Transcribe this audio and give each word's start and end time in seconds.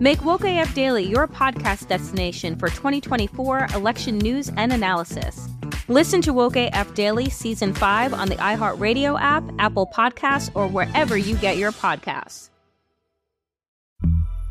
Make 0.00 0.24
Woke 0.24 0.44
AF 0.44 0.74
Daily 0.74 1.02
your 1.02 1.26
podcast 1.26 1.88
destination 1.88 2.54
for 2.54 2.68
2024 2.68 3.66
election 3.74 4.16
news 4.18 4.48
and 4.56 4.72
analysis. 4.72 5.48
Listen 5.88 6.20
to 6.20 6.32
Woke 6.32 6.54
AF 6.54 6.94
Daily 6.94 7.28
Season 7.28 7.74
5 7.74 8.14
on 8.14 8.28
the 8.28 8.36
iHeartRadio 8.36 9.20
app, 9.20 9.42
Apple 9.58 9.88
Podcasts, 9.92 10.52
or 10.54 10.68
wherever 10.68 11.16
you 11.16 11.34
get 11.38 11.56
your 11.56 11.72
podcasts. 11.72 12.50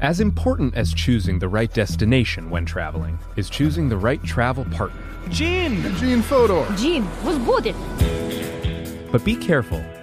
As 0.02 0.20
important 0.20 0.76
as 0.76 0.94
choosing 0.94 1.40
the 1.40 1.48
right 1.48 1.74
destination 1.74 2.50
when 2.50 2.66
traveling 2.66 3.18
is 3.38 3.50
choosing 3.50 3.88
the 3.88 3.98
right 3.98 4.22
travel 4.24 4.66
partner. 4.66 5.02
Gene! 5.30 5.82
Gene 5.96 6.22
Fodor! 6.22 6.68
Gene, 6.76 7.08
was 7.24 7.38
good. 7.38 7.74
But 9.14 9.24
be 9.24 9.38
careful, 9.38 9.82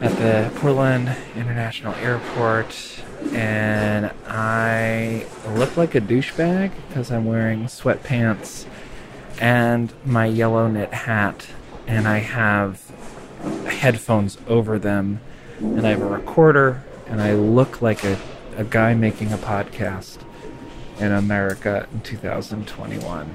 at 0.00 0.12
the 0.18 0.50
Portland 0.58 1.14
International 1.34 1.94
Airport 1.96 3.02
and 3.32 4.12
I 4.26 5.26
look 5.54 5.76
like 5.76 5.94
a 5.94 6.00
douchebag 6.00 6.72
because 6.88 7.10
I'm 7.10 7.24
wearing 7.24 7.64
sweatpants 7.64 8.66
and 9.38 9.92
my 10.04 10.26
yellow 10.26 10.68
knit 10.68 10.92
hat, 10.92 11.46
and 11.86 12.08
I 12.08 12.18
have 12.18 12.82
headphones 13.66 14.38
over 14.46 14.78
them, 14.78 15.20
and 15.58 15.86
I 15.86 15.90
have 15.90 16.02
a 16.02 16.06
recorder, 16.06 16.84
and 17.06 17.20
I 17.20 17.34
look 17.34 17.82
like 17.82 18.04
a, 18.04 18.18
a 18.56 18.64
guy 18.64 18.94
making 18.94 19.32
a 19.32 19.36
podcast 19.36 20.18
in 20.98 21.12
America 21.12 21.86
in 21.92 22.00
2021. 22.00 23.34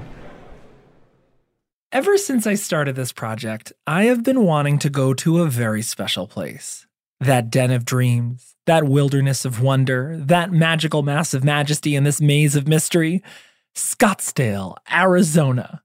Ever 1.92 2.16
since 2.16 2.46
I 2.46 2.54
started 2.54 2.96
this 2.96 3.12
project, 3.12 3.72
I 3.86 4.04
have 4.04 4.22
been 4.22 4.44
wanting 4.44 4.78
to 4.78 4.88
go 4.88 5.12
to 5.14 5.42
a 5.42 5.46
very 5.46 5.82
special 5.82 6.26
place. 6.26 6.86
That 7.20 7.50
den 7.50 7.70
of 7.70 7.84
dreams 7.84 8.52
that 8.66 8.84
wilderness 8.84 9.44
of 9.44 9.60
wonder, 9.60 10.16
that 10.16 10.52
magical 10.52 11.02
mass 11.02 11.34
of 11.34 11.44
majesty 11.44 11.96
in 11.96 12.04
this 12.04 12.20
maze 12.20 12.54
of 12.56 12.68
mystery. 12.68 13.22
Scottsdale, 13.74 14.76
Arizona. 14.90 15.82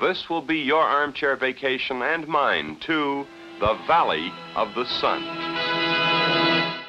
This 0.00 0.28
will 0.28 0.42
be 0.42 0.58
your 0.58 0.82
armchair 0.82 1.36
vacation 1.36 2.02
and 2.02 2.26
mine 2.26 2.78
to 2.80 3.26
the 3.60 3.74
Valley 3.86 4.32
of 4.56 4.74
the 4.74 4.84
Sun. 4.84 5.22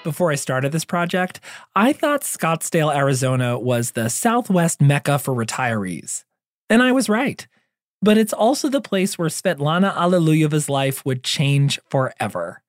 Before 0.04 0.32
I 0.32 0.36
started 0.36 0.72
this 0.72 0.86
project, 0.86 1.40
I 1.76 1.94
thought 1.94 2.22
Scottsdale, 2.22 2.96
Arizona 2.96 3.60
was 3.60 3.92
the 3.92 4.10
Southwest 4.10 4.82
Mecca 4.82 5.20
for 5.20 5.34
retirees. 5.34 6.24
And 6.70 6.82
I 6.82 6.92
was 6.92 7.10
right. 7.10 7.48
But 8.02 8.18
it's 8.18 8.34
also 8.34 8.70
the 8.70 8.82
place 8.82 9.18
where 9.18 9.30
Svetlana 9.30 9.94
Alliluyeva's 9.94 10.70
life 10.70 11.06
would 11.06 11.24
change 11.24 11.80
forever. 11.90 12.62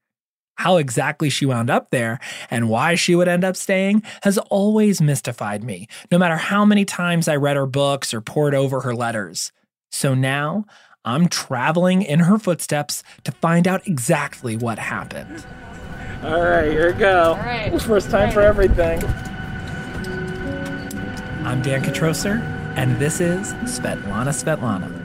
How 0.57 0.77
exactly 0.77 1.31
she 1.31 1.47
wound 1.47 1.71
up 1.71 1.91
there 1.91 2.19
and 2.51 2.69
why 2.69 2.95
she 2.95 3.15
would 3.15 3.29
end 3.29 3.45
up 3.45 3.57
staying 3.57 4.03
has 4.23 4.37
always 4.37 5.01
mystified 5.01 5.65
me, 5.65 5.87
no 6.11 6.19
matter 6.19 6.37
how 6.37 6.65
many 6.65 6.85
times 6.85 7.29
I 7.29 7.37
read 7.37 7.57
her 7.57 7.67
books 7.67 8.13
or 8.13 8.21
pored 8.21 8.55
over 8.55 8.81
her 8.81 8.95
letters. 8.95 9.53
So 9.91 10.15
now 10.15 10.67
I'm 11.05 11.29
traveling 11.29 12.03
in 12.03 12.21
her 12.21 12.39
footsteps 12.39 13.03
to 13.25 13.33
find 13.33 13.67
out 13.67 13.87
exactly 13.87 14.57
what 14.57 14.79
happened. 14.79 15.47
All 16.23 16.43
right, 16.43 16.71
here 16.71 16.93
we 16.93 16.99
go. 16.99 17.31
All 17.31 17.37
right. 17.37 17.81
First 17.81 18.11
time 18.11 18.31
for 18.31 18.43
everything. 18.43 19.03
I'm 21.47 21.63
Dan 21.63 21.83
Kitrosser, 21.83 22.39
and 22.77 22.99
this 22.99 23.23
is 23.23 23.55
Svetlana 23.65 24.29
Svetlana. 24.29 25.00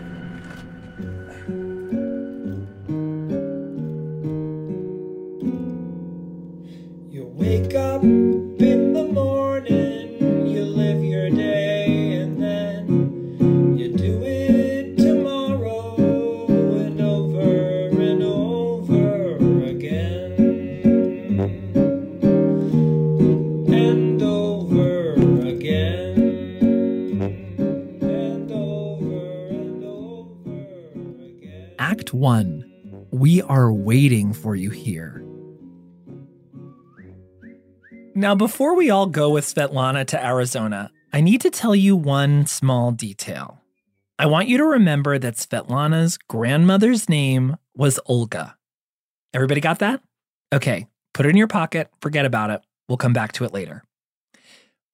1 32.26 33.08
We 33.12 33.44
are 33.44 33.72
waiting 33.72 34.34
for 34.34 34.56
you 34.56 34.72
here. 34.72 35.24
Now, 38.16 38.34
before 38.34 38.76
we 38.76 38.90
all 38.90 39.06
go 39.06 39.30
with 39.30 39.46
Svetlana 39.46 40.08
to 40.08 40.26
Arizona, 40.26 40.90
I 41.14 41.22
need 41.22 41.40
to 41.42 41.52
tell 41.52 41.76
you 41.76 41.96
one 41.96 42.48
small 42.48 42.90
detail. 42.92 43.62
I 44.18 44.26
want 44.26 44.48
you 44.48 44.58
to 44.58 44.66
remember 44.66 45.20
that 45.20 45.36
Svetlana's 45.36 46.18
grandmother's 46.18 47.08
name 47.08 47.58
was 47.76 48.00
Olga. 48.08 48.58
Everybody 49.32 49.62
got 49.62 49.78
that? 49.78 50.02
Okay, 50.52 50.88
put 51.14 51.28
it 51.28 51.30
in 51.30 51.38
your 51.38 51.48
pocket, 51.48 51.92
forget 52.02 52.26
about 52.26 52.50
it. 52.50 52.62
We'll 52.90 52.98
come 52.98 53.14
back 53.14 53.34
to 53.34 53.46
it 53.46 53.54
later. 53.54 53.84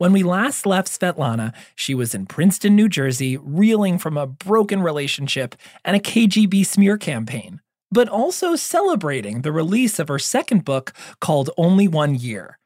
When 0.01 0.13
we 0.13 0.23
last 0.23 0.66
left 0.66 0.88
Svetlana, 0.89 1.53
she 1.75 1.94
was 1.94 2.16
in 2.16 2.25
Princeton, 2.25 2.75
New 2.75 2.89
Jersey, 2.89 3.38
reeling 3.38 4.00
from 4.00 4.17
a 4.17 4.25
broken 4.25 4.81
relationship 4.81 5.53
and 5.85 5.95
a 5.95 6.00
KGB 6.00 6.66
smear 6.66 6.97
campaign, 6.97 7.62
but 7.91 8.09
also 8.09 8.56
celebrating 8.56 9.44
the 9.44 9.51
release 9.51 10.00
of 10.00 10.07
her 10.07 10.17
second 10.17 10.66
book 10.66 10.91
called 11.19 11.51
Only 11.56 11.88
One 11.88 12.16
Year 12.16 12.57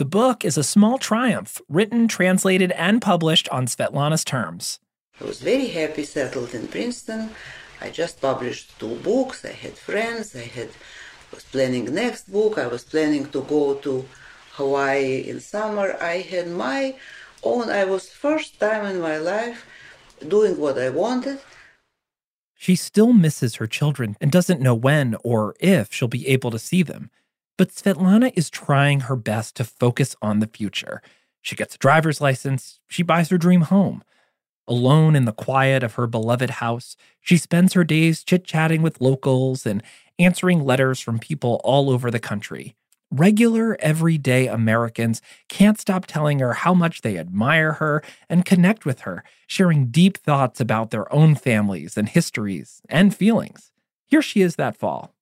the 0.00 0.04
book 0.06 0.46
is 0.46 0.56
a 0.56 0.64
small 0.64 0.96
triumph, 0.96 1.60
written, 1.68 2.08
translated, 2.08 2.72
and 2.72 3.02
published 3.02 3.50
on 3.50 3.66
Svetlana's 3.66 4.24
terms. 4.24 4.80
I 5.20 5.24
was 5.24 5.42
very 5.42 5.68
happy 5.68 6.04
settled 6.04 6.54
in 6.54 6.68
Princeton. 6.68 7.30
I 7.82 7.90
just 7.90 8.18
published 8.18 8.78
two 8.80 8.94
books. 8.96 9.44
I 9.44 9.52
had 9.52 9.76
friends. 9.76 10.34
I 10.34 10.46
had 10.58 10.70
was 11.30 11.44
planning 11.44 11.94
next 11.94 12.32
book. 12.32 12.56
I 12.56 12.66
was 12.66 12.82
planning 12.82 13.26
to 13.26 13.42
go 13.42 13.74
to 13.74 14.06
Hawaii 14.52 15.28
in 15.28 15.40
summer. 15.40 15.96
I 16.00 16.18
had 16.18 16.48
my 16.48 16.96
own. 17.42 17.70
I 17.70 17.84
was 17.84 18.08
first 18.08 18.60
time 18.60 18.84
in 18.86 19.00
my 19.00 19.16
life 19.16 19.66
doing 20.26 20.58
what 20.58 20.78
I 20.78 20.90
wanted. 20.90 21.40
She 22.54 22.76
still 22.76 23.14
misses 23.14 23.54
her 23.56 23.66
children 23.66 24.16
and 24.20 24.30
doesn't 24.30 24.60
know 24.60 24.74
when 24.74 25.16
or 25.24 25.54
if 25.60 25.92
she'll 25.92 26.08
be 26.08 26.28
able 26.28 26.50
to 26.50 26.58
see 26.58 26.82
them. 26.82 27.10
But 27.56 27.70
Svetlana 27.70 28.32
is 28.36 28.50
trying 28.50 29.00
her 29.00 29.16
best 29.16 29.56
to 29.56 29.64
focus 29.64 30.14
on 30.20 30.40
the 30.40 30.46
future. 30.46 31.00
She 31.42 31.56
gets 31.56 31.74
a 31.74 31.78
driver's 31.78 32.20
license, 32.20 32.80
she 32.86 33.02
buys 33.02 33.30
her 33.30 33.38
dream 33.38 33.62
home. 33.62 34.02
Alone 34.68 35.16
in 35.16 35.24
the 35.24 35.32
quiet 35.32 35.82
of 35.82 35.94
her 35.94 36.06
beloved 36.06 36.50
house, 36.50 36.96
she 37.20 37.36
spends 37.36 37.72
her 37.72 37.82
days 37.82 38.22
chit 38.22 38.44
chatting 38.44 38.82
with 38.82 39.00
locals 39.00 39.66
and 39.66 39.82
answering 40.18 40.62
letters 40.62 41.00
from 41.00 41.18
people 41.18 41.60
all 41.64 41.90
over 41.90 42.10
the 42.10 42.20
country, 42.20 42.76
Regular, 43.12 43.76
everyday 43.80 44.46
Americans 44.46 45.20
can't 45.48 45.80
stop 45.80 46.06
telling 46.06 46.38
her 46.38 46.52
how 46.54 46.74
much 46.74 47.02
they 47.02 47.18
admire 47.18 47.72
her 47.74 48.04
and 48.28 48.44
connect 48.44 48.84
with 48.86 49.00
her, 49.00 49.24
sharing 49.48 49.86
deep 49.86 50.16
thoughts 50.18 50.60
about 50.60 50.90
their 50.92 51.12
own 51.12 51.34
families 51.34 51.96
and 51.96 52.08
histories 52.08 52.82
and 52.88 53.12
feelings. 53.14 53.72
Here 54.06 54.22
she 54.22 54.42
is 54.42 54.54
that 54.56 54.76
fall. 54.76 55.12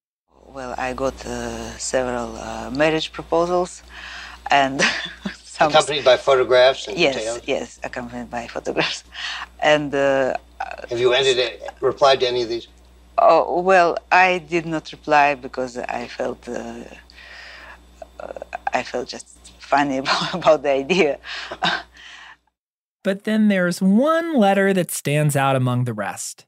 Well, 0.46 0.74
I 0.78 0.92
got 0.94 1.14
uh, 1.26 1.70
several 1.78 2.36
uh, 2.36 2.70
marriage 2.70 3.12
proposals, 3.12 3.82
and 4.50 4.82
some 5.44 5.70
Accompanied 5.70 6.04
by 6.04 6.16
photographs 6.18 6.88
and 6.88 6.98
yes, 6.98 7.16
details? 7.16 7.42
yes, 7.46 7.80
accompanied 7.84 8.30
by 8.30 8.46
photographs, 8.48 9.04
and 9.60 9.94
uh, 9.94 10.34
Have 10.90 11.00
you 11.00 11.12
ended 11.14 11.38
it, 11.38 11.70
replied 11.80 12.20
to 12.20 12.28
any 12.28 12.42
of 12.42 12.50
these? 12.50 12.68
oh 13.18 13.60
well, 13.60 13.96
I 14.12 14.38
did 14.38 14.66
not 14.66 14.92
reply 14.92 15.34
because 15.36 15.78
I 15.78 16.06
felt 16.08 16.48
uh, 16.48 16.52
uh, 16.52 16.84
Uh, 18.20 18.32
I 18.72 18.82
felt 18.82 19.08
just 19.08 19.28
funny 19.58 19.98
about, 19.98 20.34
about 20.34 20.62
the 20.62 20.70
idea. 20.70 21.18
But 23.04 23.24
then 23.24 23.48
there's 23.48 23.80
one 23.80 24.36
letter 24.36 24.74
that 24.74 24.90
stands 24.90 25.36
out 25.36 25.56
among 25.56 25.84
the 25.84 25.94
rest. 25.94 26.46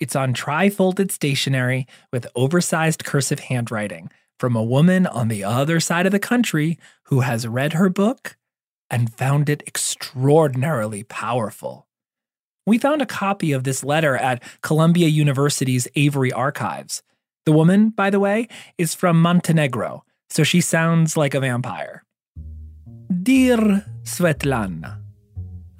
It's 0.00 0.14
on 0.14 0.32
tri-folded 0.32 1.10
stationery 1.10 1.86
with 2.12 2.28
oversized 2.36 3.04
cursive 3.04 3.40
handwriting 3.40 4.10
from 4.38 4.54
a 4.54 4.62
woman 4.62 5.06
on 5.06 5.28
the 5.28 5.42
other 5.42 5.80
side 5.80 6.06
of 6.06 6.12
the 6.12 6.20
country 6.20 6.78
who 7.04 7.20
has 7.20 7.48
read 7.48 7.72
her 7.72 7.88
book 7.88 8.36
and 8.88 9.12
found 9.12 9.48
it 9.48 9.62
extraordinarily 9.66 11.02
powerful. 11.02 11.88
We 12.66 12.78
found 12.78 13.02
a 13.02 13.06
copy 13.06 13.52
of 13.52 13.64
this 13.64 13.82
letter 13.82 14.16
at 14.16 14.42
Columbia 14.62 15.08
University's 15.08 15.88
Avery 15.96 16.32
Archives. 16.32 17.02
The 17.44 17.52
woman, 17.52 17.90
by 17.90 18.10
the 18.10 18.20
way, 18.20 18.46
is 18.76 18.94
from 18.94 19.20
Montenegro, 19.20 20.04
so 20.28 20.42
she 20.42 20.60
sounds 20.60 21.16
like 21.16 21.34
a 21.34 21.40
vampire. 21.40 22.04
Dear 23.22 23.84
Svetlana, 24.02 25.00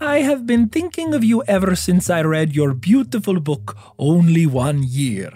I 0.01 0.21
have 0.21 0.47
been 0.47 0.69
thinking 0.69 1.13
of 1.15 1.25
you 1.25 1.43
ever 1.49 1.75
since 1.75 2.09
I 2.09 2.23
read 2.23 2.55
your 2.55 2.73
beautiful 2.73 3.41
book, 3.41 3.77
Only 3.99 4.47
One 4.47 4.83
Year. 4.83 5.33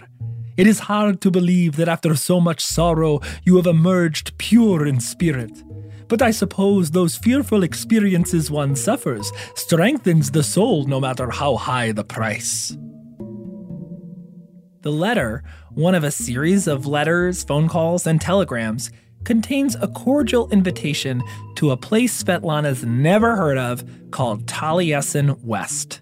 It 0.57 0.67
is 0.67 0.81
hard 0.81 1.21
to 1.23 1.31
believe 1.31 1.77
that 1.77 1.89
after 1.89 2.15
so 2.15 2.41
much 2.41 2.61
sorrow 2.65 3.21
you 3.45 3.57
have 3.57 3.67
emerged 3.67 4.37
pure 4.39 4.87
in 4.87 5.01
spirit. 5.01 5.63
But 6.09 6.23
I 6.23 6.31
suppose 6.31 6.91
those 6.91 7.17
fearful 7.17 7.63
experiences 7.63 8.51
one 8.51 8.77
suffers 8.77 9.33
strengthens 9.55 10.31
the 10.31 10.43
soul 10.43 10.87
no 10.87 11.01
matter 11.01 11.31
how 11.31 11.57
high 11.57 11.93
the 11.93 12.05
price. 12.05 12.77
The 14.83 14.91
letter, 14.91 15.45
one 15.71 15.95
of 15.95 16.03
a 16.03 16.11
series 16.11 16.67
of 16.67 16.89
letters, 16.89 17.45
phone 17.45 17.69
calls, 17.69 18.05
and 18.05 18.21
telegrams, 18.21 18.91
contains 19.23 19.77
a 19.77 19.87
cordial 19.87 20.51
invitation 20.51 21.23
to 21.55 21.71
a 21.71 21.77
place 21.77 22.21
Svetlana's 22.21 22.85
never 22.85 23.37
heard 23.37 23.59
of 23.59 23.85
called 24.11 24.47
Taliesin 24.47 25.41
West. 25.45 26.01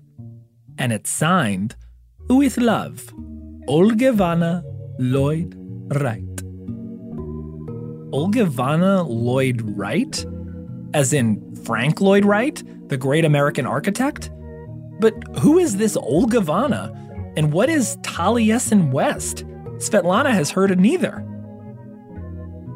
And 0.79 0.95
it's 0.95 1.11
signed, 1.11 1.77
with 2.31 2.57
love, 2.57 3.13
Olgivanna 3.69 4.63
Lloyd 4.99 5.55
Wright. 6.01 6.25
Olgivanna 8.13 9.07
Lloyd 9.07 9.61
Wright? 9.77 10.25
As 10.95 11.13
in 11.13 11.55
Frank 11.67 12.01
Lloyd 12.01 12.25
Wright, 12.25 12.63
the 12.89 12.97
great 12.97 13.27
American 13.27 13.67
architect? 13.67 14.31
But 15.01 15.15
who 15.41 15.59
is 15.59 15.77
this 15.77 15.99
Olgivanna? 15.99 16.97
And 17.41 17.55
what 17.55 17.71
is 17.71 17.97
Taliesin 18.03 18.91
West? 18.91 19.47
Svetlana 19.79 20.31
has 20.31 20.51
heard 20.51 20.71
of 20.71 20.79
neither. 20.79 21.25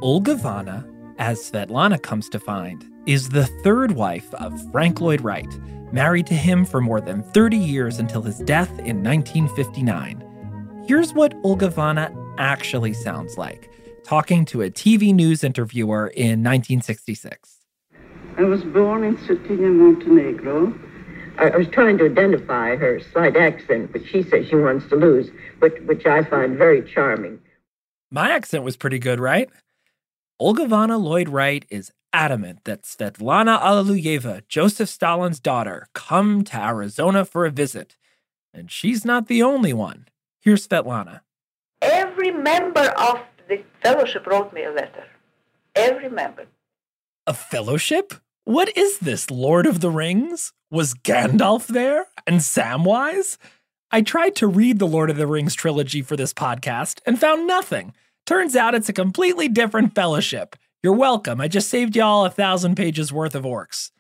Olgivanna, 0.01 0.91
as 1.19 1.39
Svetlana 1.39 2.03
comes 2.03 2.31
to 2.31 2.39
find, 2.39 2.83
is 3.05 3.29
the 3.29 3.45
third 3.63 3.93
wife 3.93 4.33
of 4.33 4.73
Frank 4.73 5.03
Lloyd 5.03 5.21
Wright, 5.21 5.61
married 5.93 6.27
to 6.29 6.35
him 6.35 6.65
for 6.65 6.81
more 6.81 7.03
than 7.03 7.23
30 7.35 7.59
years 7.59 7.99
until 7.99 8.23
his 8.23 8.39
death 8.39 8.71
in 8.79 9.03
1959. 9.03 10.85
Here's 10.89 11.13
what 11.13 11.35
Olgivanna 11.43 12.11
actually 12.39 12.95
sounds 12.95 13.37
like, 13.37 13.71
talking 14.03 14.47
to 14.47 14.63
a 14.63 14.71
TV 14.71 15.15
news 15.15 15.45
interviewer 15.45 16.07
in 16.07 16.43
1966. 16.43 17.59
I 18.39 18.45
was 18.45 18.63
born 18.63 19.05
in 19.05 19.19
Cetinje, 19.19 19.71
Montenegro. 19.71 20.73
I, 21.39 21.51
I 21.51 21.57
was 21.57 21.69
trying 21.69 21.99
to 21.99 22.07
identify 22.07 22.77
her 22.77 23.01
slight 23.13 23.37
accent, 23.37 23.93
but 23.93 24.07
she 24.07 24.23
says 24.23 24.49
she 24.49 24.57
wants 24.57 24.89
to 24.89 24.97
lose, 24.97 25.31
which, 25.59 25.75
which 25.87 26.07
I 26.07 26.25
find 26.25 26.57
very 26.57 26.83
charming. 26.83 27.41
My 28.11 28.31
accent 28.31 28.65
was 28.65 28.77
pretty 28.77 28.99
good, 28.99 29.21
right? 29.21 29.51
Olgivanna 30.41 31.01
Lloyd 31.01 31.29
Wright 31.29 31.65
is 31.71 31.93
adamant 32.13 32.65
that 32.65 32.83
Svetlana 32.83 33.61
Alliluyeva, 33.61 34.47
Joseph 34.49 34.89
Stalin's 34.89 35.41
daughter, 35.41 35.89
come 35.95 36.45
to 36.45 36.57
Arizona 36.61 37.25
for 37.25 37.45
a 37.45 37.51
visit. 37.51 37.97
And 38.53 38.71
she's 38.71 39.05
not 39.05 39.27
the 39.27 39.43
only 39.43 39.73
one. 39.73 40.07
Here's 40.41 40.67
Svetlana. 40.67 41.21
Every 41.83 42.31
member 42.31 42.93
of 42.97 43.21
the 43.49 43.63
fellowship 43.83 44.27
wrote 44.27 44.53
me 44.53 44.65
a 44.65 44.71
letter. 44.71 45.05
Every 45.75 46.09
member. 46.09 46.47
A 47.27 47.35
fellowship? 47.35 48.15
What 48.47 48.77
is 48.77 48.99
this, 48.99 49.31
Lord 49.31 49.65
of 49.65 49.81
the 49.81 49.89
Rings? 49.89 50.53
Was 50.71 50.93
Gandalf 50.93 51.67
there? 51.67 52.09
And 52.27 52.41
Samwise? 52.41 53.39
I 53.91 54.03
tried 54.03 54.37
to 54.37 54.47
read 54.47 54.79
the 54.79 54.87
Lord 54.87 55.09
of 55.09 55.17
the 55.17 55.27
Rings 55.27 55.55
trilogy 55.55 56.03
for 56.03 56.15
this 56.15 56.35
podcast 56.35 57.01
and 57.07 57.19
found 57.19 57.47
nothing. 57.47 57.95
Turns 58.27 58.55
out 58.55 58.75
it's 58.75 58.91
a 58.91 58.93
completely 58.93 59.49
different 59.49 59.95
fellowship. 59.95 60.57
You're 60.83 60.93
welcome. 60.93 61.41
I 61.41 61.49
just 61.49 61.71
saved 61.71 61.97
y'all 61.97 62.27
a 62.27 62.31
thousand 62.31 62.75
pages 62.75 63.11
worth 63.11 63.35
of 63.35 63.45
orcs. 63.45 63.93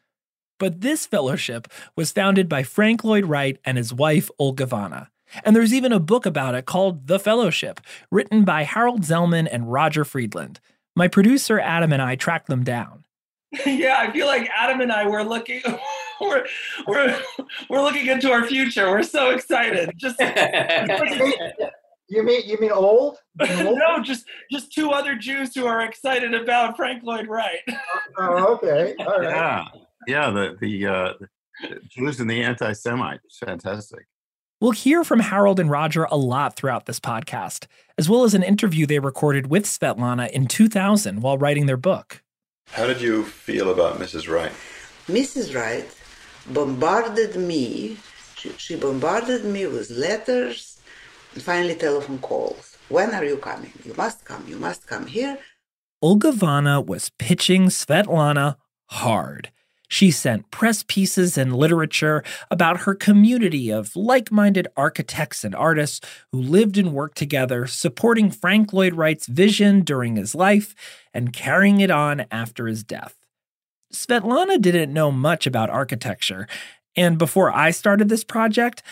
But 0.58 0.82
this 0.82 1.06
fellowship 1.06 1.66
was 1.96 2.12
founded 2.12 2.46
by 2.46 2.64
Frank 2.64 3.02
Lloyd 3.02 3.24
Wright 3.24 3.58
and 3.64 3.78
his 3.78 3.94
wife, 3.94 4.30
Olgivanna. 4.38 5.08
And 5.42 5.56
there's 5.56 5.72
even 5.72 5.90
a 5.90 5.98
book 5.98 6.26
about 6.26 6.54
it 6.54 6.66
called 6.66 7.06
The 7.06 7.18
Fellowship, 7.18 7.80
written 8.10 8.44
by 8.44 8.64
Harold 8.64 9.04
Zellman 9.04 9.48
and 9.50 9.72
Roger 9.72 10.04
Friedland. 10.04 10.60
My 10.94 11.08
producer 11.08 11.58
Adam 11.58 11.94
and 11.94 12.02
I 12.02 12.14
tracked 12.14 12.48
them 12.48 12.62
down. 12.62 13.03
yeah, 13.66 13.96
I 13.98 14.12
feel 14.12 14.26
like 14.26 14.48
Adam 14.56 14.80
and 14.80 14.92
I 14.92 15.06
were 15.06 15.24
looking 15.24 15.62
we're 16.20 16.46
we're 16.86 17.20
we're 17.68 17.82
looking 17.82 18.06
into 18.06 18.30
our 18.30 18.46
future. 18.46 18.90
We're 18.90 19.02
so 19.02 19.30
excited. 19.30 19.90
Just 19.96 20.20
You 22.08 22.22
mean 22.22 22.42
you 22.44 22.58
mean 22.60 22.70
old? 22.70 23.16
no, 23.40 24.02
just 24.02 24.26
just 24.50 24.72
two 24.72 24.90
other 24.90 25.14
Jews 25.14 25.54
who 25.54 25.66
are 25.66 25.82
excited 25.82 26.34
about 26.34 26.76
Frank 26.76 27.02
Lloyd 27.02 27.28
Wright. 27.28 27.62
Oh, 28.18 28.54
okay. 28.54 28.94
All 29.00 29.20
right. 29.20 29.30
Yeah, 29.30 29.64
yeah. 30.06 30.30
The 30.30 30.56
the, 30.60 30.86
uh, 30.86 31.12
the 31.62 31.80
Jews 31.88 32.20
and 32.20 32.28
the 32.28 32.42
anti-Semites. 32.42 33.38
Fantastic. 33.38 34.06
We'll 34.60 34.72
hear 34.72 35.02
from 35.02 35.20
Harold 35.20 35.58
and 35.60 35.70
Roger 35.70 36.04
a 36.04 36.16
lot 36.16 36.56
throughout 36.56 36.86
this 36.86 37.00
podcast, 37.00 37.66
as 37.98 38.08
well 38.08 38.24
as 38.24 38.34
an 38.34 38.42
interview 38.42 38.86
they 38.86 38.98
recorded 38.98 39.48
with 39.48 39.64
Svetlana 39.64 40.30
in 40.30 40.46
2000 40.46 41.22
while 41.22 41.38
writing 41.38 41.66
their 41.66 41.76
book. 41.76 42.22
How 42.68 42.86
did 42.86 43.00
you 43.00 43.24
feel 43.24 43.70
about 43.70 43.98
Mrs. 43.98 44.28
Wright? 44.28 44.52
Mrs. 45.06 45.54
Wright 45.54 45.88
bombarded 46.52 47.36
me. 47.36 47.98
She, 48.36 48.50
she 48.58 48.76
bombarded 48.76 49.44
me 49.44 49.66
with 49.66 49.90
letters 49.90 50.80
and 51.34 51.42
finally 51.42 51.74
telephone 51.74 52.18
calls. 52.18 52.76
When 52.88 53.14
are 53.14 53.24
you 53.24 53.36
coming? 53.36 53.72
You 53.84 53.94
must 53.96 54.24
come. 54.24 54.44
You 54.48 54.56
must 54.56 54.86
come 54.86 55.06
here. 55.06 55.38
Olgivanna 56.02 56.84
was 56.84 57.10
pitching 57.18 57.66
Svetlana 57.66 58.56
hard. 58.86 59.50
She 59.94 60.10
sent 60.10 60.50
press 60.50 60.82
pieces 60.82 61.38
and 61.38 61.54
literature 61.54 62.24
about 62.50 62.80
her 62.80 62.96
community 62.96 63.70
of 63.70 63.94
like 63.94 64.32
minded 64.32 64.66
architects 64.76 65.44
and 65.44 65.54
artists 65.54 66.00
who 66.32 66.42
lived 66.42 66.76
and 66.76 66.92
worked 66.92 67.16
together, 67.16 67.68
supporting 67.68 68.32
Frank 68.32 68.72
Lloyd 68.72 68.94
Wright's 68.94 69.28
vision 69.28 69.82
during 69.82 70.16
his 70.16 70.34
life 70.34 70.74
and 71.14 71.32
carrying 71.32 71.78
it 71.78 71.92
on 71.92 72.26
after 72.32 72.66
his 72.66 72.82
death. 72.82 73.14
Svetlana 73.92 74.60
didn't 74.60 74.92
know 74.92 75.12
much 75.12 75.46
about 75.46 75.70
architecture, 75.70 76.48
and 76.96 77.16
before 77.16 77.54
I 77.54 77.70
started 77.70 78.08
this 78.08 78.24
project, 78.24 78.82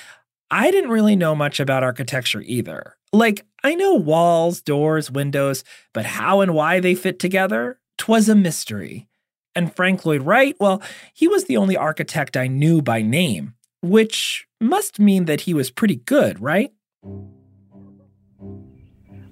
I 0.53 0.71
didn't 0.71 0.91
really 0.91 1.17
know 1.17 1.35
much 1.35 1.59
about 1.59 1.83
architecture 1.83 2.43
either. 2.43 2.95
Like, 3.13 3.45
I 3.65 3.75
know 3.75 3.95
walls, 3.95 4.61
doors, 4.61 5.11
windows, 5.11 5.65
but 5.93 6.07
how 6.07 6.43
and 6.43 6.55
why 6.55 6.79
they 6.79 6.95
fit 6.95 7.19
together? 7.19 7.81
Twas 7.99 8.29
a 8.29 8.37
mystery. 8.37 9.09
And 9.55 9.75
Frank 9.75 10.07
Lloyd 10.07 10.23
Wright, 10.23 10.57
well, 10.59 10.83
he 11.13 11.29
was 11.29 11.45
the 11.45 11.57
only 11.57 11.77
architect 11.77 12.37
I 12.37 12.47
knew 12.47 12.81
by 12.81 13.03
name, 13.03 13.55
which 13.83 14.47
must 14.61 14.99
mean 14.99 15.27
that 15.27 15.43
he 15.43 15.53
was 15.53 15.71
pretty 15.71 15.97
good, 15.97 16.41
right? 16.41 16.73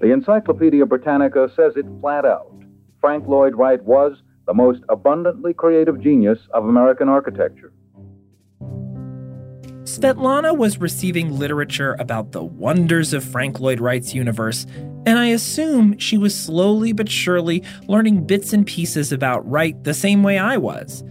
The 0.00 0.12
Encyclopedia 0.12 0.84
Britannica 0.86 1.50
says 1.54 1.74
it 1.76 1.86
flat 2.00 2.24
out. 2.24 2.54
Frank 3.00 3.26
Lloyd 3.28 3.54
Wright 3.54 3.82
was 3.82 4.22
the 4.46 4.54
most 4.54 4.82
abundantly 4.88 5.54
creative 5.54 6.00
genius 6.00 6.38
of 6.52 6.64
American 6.64 7.08
architecture. 7.08 7.72
Svetlana 9.84 10.56
was 10.56 10.78
receiving 10.78 11.38
literature 11.38 11.96
about 11.98 12.32
the 12.32 12.44
wonders 12.44 13.12
of 13.12 13.24
Frank 13.24 13.60
Lloyd 13.60 13.80
Wright's 13.80 14.14
universe 14.14 14.66
And 15.06 15.18
I 15.18 15.28
assume 15.28 15.98
she 15.98 16.18
was 16.18 16.38
slowly 16.38 16.92
but 16.92 17.10
surely 17.10 17.62
learning 17.88 18.26
bits 18.26 18.52
and 18.52 18.66
pieces 18.66 19.12
about 19.12 19.48
Wright 19.48 19.82
the 19.82 19.94
same 19.94 20.22
way 20.22 20.38
I 20.38 20.56
was. 20.58 21.02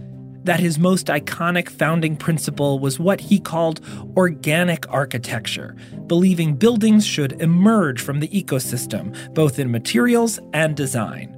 That 0.44 0.60
his 0.60 0.78
most 0.78 1.08
iconic 1.08 1.68
founding 1.68 2.16
principle 2.16 2.78
was 2.78 2.98
what 2.98 3.20
he 3.20 3.38
called 3.38 3.80
organic 4.16 4.90
architecture, 4.90 5.76
believing 6.06 6.54
buildings 6.54 7.04
should 7.04 7.40
emerge 7.42 8.00
from 8.00 8.20
the 8.20 8.28
ecosystem, 8.28 9.14
both 9.34 9.58
in 9.58 9.70
materials 9.70 10.38
and 10.52 10.76
design. 10.76 11.36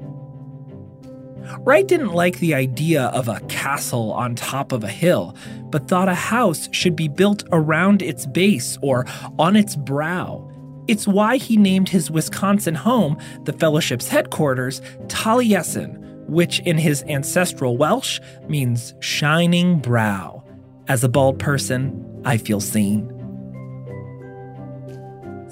Wright 1.61 1.87
didn't 1.87 2.13
like 2.13 2.39
the 2.39 2.55
idea 2.55 3.05
of 3.07 3.29
a 3.29 3.41
castle 3.41 4.13
on 4.13 4.35
top 4.35 4.73
of 4.73 4.85
a 4.85 4.89
hill, 4.89 5.35
but 5.65 5.89
thought 5.89 6.09
a 6.09 6.15
house 6.15 6.69
should 6.73 6.95
be 6.95 7.09
built 7.09 7.45
around 7.51 8.03
its 8.03 8.27
base 8.27 8.79
or 8.83 9.07
on 9.39 9.57
its 9.57 9.75
brow. 9.75 10.49
It's 10.89 11.07
why 11.07 11.37
he 11.37 11.57
named 11.57 11.89
his 11.89 12.11
Wisconsin 12.11 12.75
home, 12.75 13.19
the 13.45 13.53
fellowship's 13.53 14.09
headquarters, 14.09 14.81
Taliesin, 15.07 16.27
which 16.27 16.61
in 16.61 16.79
his 16.79 17.03
ancestral 17.05 17.77
Welsh 17.77 18.21
means 18.49 18.95
shining 19.01 19.79
brow. 19.79 20.43
As 20.89 21.05
a 21.05 21.09
bald 21.09 21.39
person, 21.39 22.23
I 22.25 22.37
feel 22.37 22.61
seen. 22.61 23.12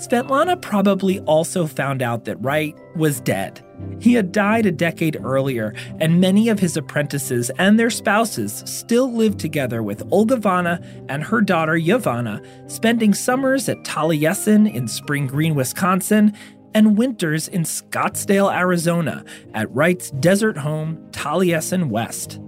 Svetlana 0.00 0.58
probably 0.58 1.20
also 1.20 1.66
found 1.66 2.00
out 2.00 2.24
that 2.24 2.42
Wright 2.42 2.74
was 2.96 3.20
dead. 3.20 3.60
He 3.98 4.14
had 4.14 4.32
died 4.32 4.64
a 4.64 4.72
decade 4.72 5.22
earlier, 5.22 5.74
and 5.98 6.22
many 6.22 6.48
of 6.48 6.58
his 6.58 6.78
apprentices 6.78 7.50
and 7.58 7.78
their 7.78 7.90
spouses 7.90 8.62
still 8.64 9.12
lived 9.12 9.38
together 9.38 9.82
with 9.82 10.08
Olgivanna 10.08 10.82
and 11.10 11.22
her 11.22 11.42
daughter 11.42 11.76
Yvonne, 11.76 12.40
spending 12.66 13.12
summers 13.12 13.68
at 13.68 13.84
Taliesin 13.84 14.72
in 14.72 14.88
Spring 14.88 15.26
Green, 15.26 15.54
Wisconsin, 15.54 16.32
and 16.72 16.96
winters 16.96 17.46
in 17.46 17.64
Scottsdale, 17.64 18.50
Arizona, 18.50 19.22
at 19.52 19.70
Wright's 19.74 20.12
desert 20.12 20.56
home, 20.56 20.96
Taliesin 21.10 21.90
West. 21.90 22.40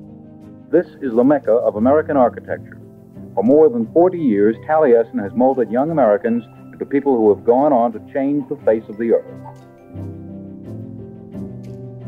This 0.70 0.86
is 1.02 1.14
the 1.14 1.24
mecca 1.24 1.52
of 1.52 1.76
American 1.76 2.16
architecture. 2.16 2.80
For 3.34 3.44
more 3.44 3.68
than 3.68 3.92
40 3.92 4.18
years, 4.18 4.56
Taliesin 4.66 5.22
has 5.22 5.32
molded 5.34 5.70
young 5.70 5.90
Americans 5.90 6.44
people 6.86 7.16
who 7.16 7.34
have 7.34 7.44
gone 7.44 7.72
on 7.72 7.92
to 7.92 8.12
change 8.12 8.48
the 8.48 8.56
face 8.64 8.84
of 8.88 8.98
the 8.98 9.12
earth. 9.12 9.62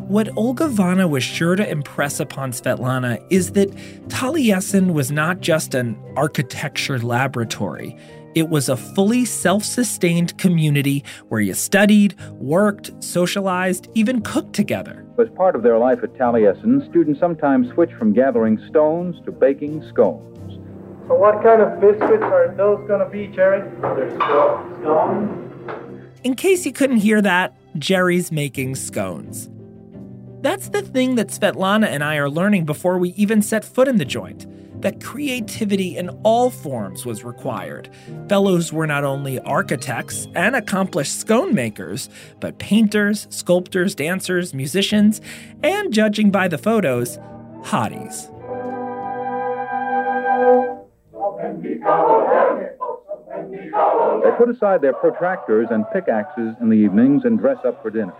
What 0.08 0.28
Olgivanna 0.36 1.08
was 1.08 1.24
sure 1.24 1.56
to 1.56 1.68
impress 1.68 2.20
upon 2.20 2.52
Svetlana 2.52 3.24
is 3.30 3.52
that 3.52 3.70
Taliesin 4.08 4.92
was 4.92 5.10
not 5.10 5.40
just 5.40 5.74
an 5.74 5.98
architecture 6.14 6.98
laboratory. 6.98 7.96
It 8.34 8.50
was 8.50 8.68
a 8.68 8.76
fully 8.76 9.24
self 9.24 9.64
sustained 9.64 10.36
community 10.36 11.04
where 11.28 11.40
you 11.40 11.54
studied, 11.54 12.14
worked, 12.32 12.90
socialized, 13.02 13.88
even 13.94 14.20
cooked 14.20 14.52
together. 14.52 15.06
As 15.18 15.28
part 15.36 15.56
of 15.56 15.62
their 15.62 15.78
life 15.78 16.02
at 16.02 16.12
Taliesin, 16.14 16.86
students 16.90 17.18
sometimes 17.18 17.72
switch 17.72 17.92
from 17.92 18.12
gathering 18.12 18.60
stones 18.68 19.16
to 19.24 19.32
baking 19.32 19.82
scones. 19.88 20.43
So 21.06 21.14
what 21.14 21.42
kind 21.42 21.60
of 21.60 21.80
biscuits 21.80 22.22
are 22.22 22.54
those 22.56 22.86
going 22.88 23.00
to 23.00 23.10
be, 23.10 23.26
Jerry? 23.26 23.70
They're 23.80 24.10
scones. 24.16 25.40
In 26.22 26.34
case 26.34 26.64
you 26.64 26.72
couldn't 26.72 26.98
hear 26.98 27.20
that, 27.20 27.54
Jerry's 27.78 28.32
making 28.32 28.76
scones. 28.76 29.50
That's 30.40 30.70
the 30.70 30.82
thing 30.82 31.16
that 31.16 31.28
Svetlana 31.28 31.86
and 31.86 32.02
I 32.02 32.16
are 32.16 32.30
learning 32.30 32.64
before 32.64 32.98
we 32.98 33.10
even 33.10 33.42
set 33.42 33.64
foot 33.64 33.88
in 33.88 33.98
the 33.98 34.04
joint 34.04 34.46
that 34.80 35.02
creativity 35.02 35.96
in 35.96 36.10
all 36.24 36.50
forms 36.50 37.06
was 37.06 37.24
required. 37.24 37.88
Fellows 38.28 38.70
were 38.70 38.86
not 38.86 39.02
only 39.02 39.40
architects 39.40 40.28
and 40.34 40.54
accomplished 40.54 41.18
scone 41.18 41.54
makers, 41.54 42.10
but 42.38 42.58
painters, 42.58 43.26
sculptors, 43.30 43.94
dancers, 43.94 44.52
musicians, 44.52 45.22
and 45.62 45.92
judging 45.92 46.30
by 46.30 46.48
the 46.48 46.58
photos, 46.58 47.16
hotties. 47.62 48.30
They 54.22 54.30
put 54.36 54.48
aside 54.48 54.80
their 54.80 54.94
protractors 54.94 55.70
and 55.70 55.84
pickaxes 55.92 56.54
in 56.60 56.68
the 56.68 56.76
evenings 56.76 57.24
and 57.24 57.38
dress 57.38 57.58
up 57.64 57.82
for 57.82 57.90
dinner. 57.90 58.14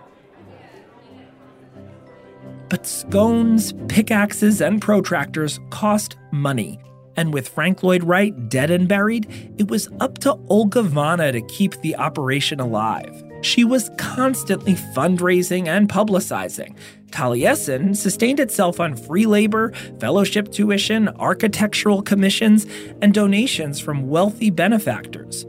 But 2.69 2.85
scones, 2.85 3.73
pickaxes, 3.87 4.61
and 4.61 4.81
protractors 4.81 5.59
cost 5.69 6.17
money. 6.31 6.79
And 7.15 7.33
with 7.33 7.47
Frank 7.47 7.83
Lloyd 7.83 8.03
Wright 8.03 8.49
dead 8.49 8.69
and 8.69 8.87
buried, 8.87 9.53
it 9.57 9.69
was 9.69 9.87
up 9.99 10.17
to 10.19 10.33
Olgivanna 10.33 11.31
to 11.31 11.41
keep 11.41 11.79
the 11.81 11.95
operation 11.95 12.59
alive. 12.59 13.23
She 13.45 13.63
was 13.63 13.91
constantly 13.99 14.73
fundraising 14.73 15.67
and 15.67 15.87
publicizing. 15.87 16.75
Taliesin 17.11 17.95
sustained 17.95 18.39
itself 18.39 18.79
on 18.79 18.95
free 18.95 19.27
labor, 19.27 19.71
fellowship 19.99 20.51
tuition, 20.51 21.09
architectural 21.09 22.01
commissions, 22.01 22.65
and 23.03 23.13
donations 23.13 23.79
from 23.79 24.09
wealthy 24.09 24.49
benefactors. 24.49 25.45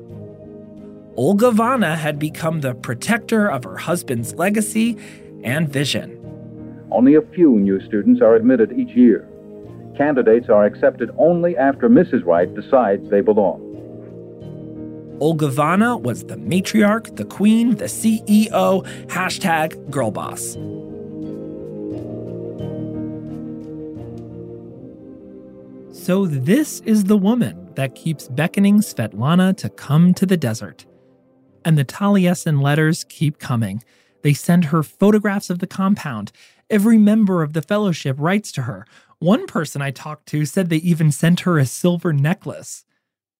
Olgivanna 1.16 1.96
had 1.96 2.18
become 2.18 2.60
the 2.60 2.74
protector 2.74 3.50
of 3.50 3.64
her 3.64 3.78
husband's 3.78 4.34
legacy 4.34 4.98
and 5.42 5.66
vision. 5.66 6.20
Only 6.90 7.14
a 7.14 7.22
few 7.22 7.52
new 7.52 7.80
students 7.86 8.20
are 8.20 8.34
admitted 8.36 8.78
each 8.78 8.94
year. 8.94 9.26
Candidates 9.96 10.50
are 10.50 10.66
accepted 10.66 11.10
only 11.16 11.56
after 11.56 11.88
Mrs. 11.88 12.26
Wright 12.26 12.54
decides 12.54 13.08
they 13.08 13.22
belong. 13.22 13.65
Olgivanna 15.20 16.00
was 16.00 16.24
the 16.24 16.36
matriarch, 16.36 17.16
the 17.16 17.24
queen, 17.24 17.76
the 17.76 17.86
CEO, 17.86 18.84
hashtag 19.06 19.74
girlboss. 19.90 20.54
So, 25.94 26.26
this 26.26 26.80
is 26.80 27.04
the 27.04 27.16
woman 27.16 27.74
that 27.74 27.94
keeps 27.94 28.28
beckoning 28.28 28.80
Svetlana 28.80 29.56
to 29.56 29.68
come 29.68 30.14
to 30.14 30.26
the 30.26 30.36
desert. 30.36 30.86
And 31.64 31.76
the 31.76 31.84
Taliesin 31.84 32.62
letters 32.62 33.02
keep 33.02 33.38
coming. 33.38 33.82
They 34.22 34.32
send 34.32 34.66
her 34.66 34.82
photographs 34.82 35.50
of 35.50 35.58
the 35.58 35.66
compound. 35.66 36.30
Every 36.70 36.98
member 36.98 37.42
of 37.42 37.54
the 37.54 37.62
fellowship 37.62 38.16
writes 38.18 38.52
to 38.52 38.62
her. 38.62 38.86
One 39.18 39.46
person 39.46 39.82
I 39.82 39.90
talked 39.90 40.26
to 40.26 40.44
said 40.44 40.68
they 40.68 40.76
even 40.76 41.10
sent 41.10 41.40
her 41.40 41.58
a 41.58 41.66
silver 41.66 42.12
necklace. 42.12 42.85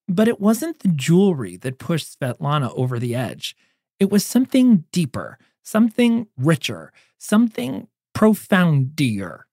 But 0.09 0.29
it 0.29 0.41
wasn't 0.41 0.81
the 0.81 0.89
jewelry 0.89 1.57
that 1.59 1.79
pushed 1.79 2.19
Svetlana 2.19 2.73
over 2.77 2.99
the 2.99 3.15
edge. 3.15 3.57
It 3.99 4.11
was 4.11 4.25
something 4.25 4.85
deeper, 4.93 5.39
something 5.63 6.29
richer, 6.37 6.93
something 7.19 7.89
profounder. 8.15 9.47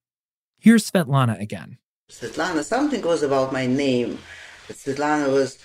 Here's 0.59 0.89
Svetlana 0.89 1.39
again. 1.39 1.77
Svetlana, 2.11 2.63
something 2.63 3.01
was 3.01 3.23
about 3.23 3.51
my 3.51 3.65
name. 3.65 4.19
Svetlana 4.69 5.31
was 5.31 5.57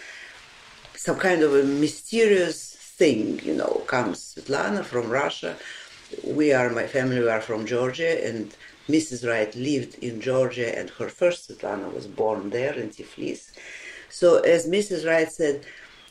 some 0.94 1.18
kind 1.18 1.42
of 1.42 1.54
a 1.54 1.62
mysterious 1.62 2.74
thing, 2.74 3.40
you 3.44 3.54
know, 3.54 3.82
comes 3.86 4.34
Svetlana 4.34 4.84
from 4.84 5.10
Russia. 5.10 5.56
We 6.24 6.52
are, 6.52 6.70
my 6.70 6.86
family, 6.86 7.20
we 7.20 7.28
are 7.28 7.40
from 7.40 7.66
Georgia, 7.66 8.26
and 8.26 8.56
Mrs. 8.88 9.28
Wright 9.28 9.54
lived 9.54 9.94
in 10.02 10.20
Georgia, 10.20 10.76
and 10.76 10.90
her 10.90 11.08
first 11.08 11.48
Svetlana 11.48 11.92
was 11.92 12.06
born 12.06 12.50
there 12.50 12.74
in 12.74 12.88
Tiflis. 12.88 13.52
So, 14.10 14.38
as 14.38 14.66
Mrs. 14.66 15.06
Wright 15.06 15.30
said, 15.30 15.64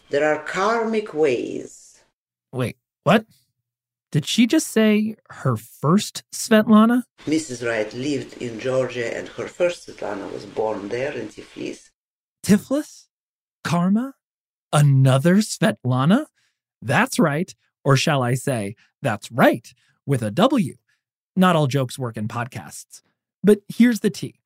there 0.09 0.25
are 0.33 0.43
karmic 0.43 1.13
ways. 1.13 2.01
Wait, 2.51 2.77
what? 3.03 3.25
Did 4.11 4.25
she 4.25 4.47
just 4.47 4.67
say 4.67 5.15
her 5.29 5.57
first 5.57 6.23
Svetlana? 6.33 7.03
Mrs. 7.25 7.67
Wright 7.67 7.93
lived 7.93 8.41
in 8.41 8.59
Georgia, 8.59 9.15
and 9.15 9.27
her 9.29 9.47
first 9.47 9.87
Svetlana 9.87 10.31
was 10.31 10.45
born 10.45 10.87
there 10.87 11.11
in 11.11 11.27
Tiflis. 11.27 11.89
Tiflis? 12.43 13.07
Karma? 13.63 14.13
Another 14.71 15.37
Svetlana? 15.37 16.27
That's 16.81 17.19
right. 17.19 17.53
Or 17.83 17.97
shall 17.97 18.23
I 18.23 18.35
say, 18.35 18.75
that's 19.01 19.31
right, 19.31 19.73
with 20.05 20.21
a 20.21 20.31
W. 20.31 20.75
Not 21.35 21.55
all 21.55 21.67
jokes 21.67 21.99
work 21.99 22.17
in 22.17 22.27
podcasts. 22.27 23.01
But 23.43 23.59
here's 23.67 23.99
the 23.99 24.09
tea 24.09 24.39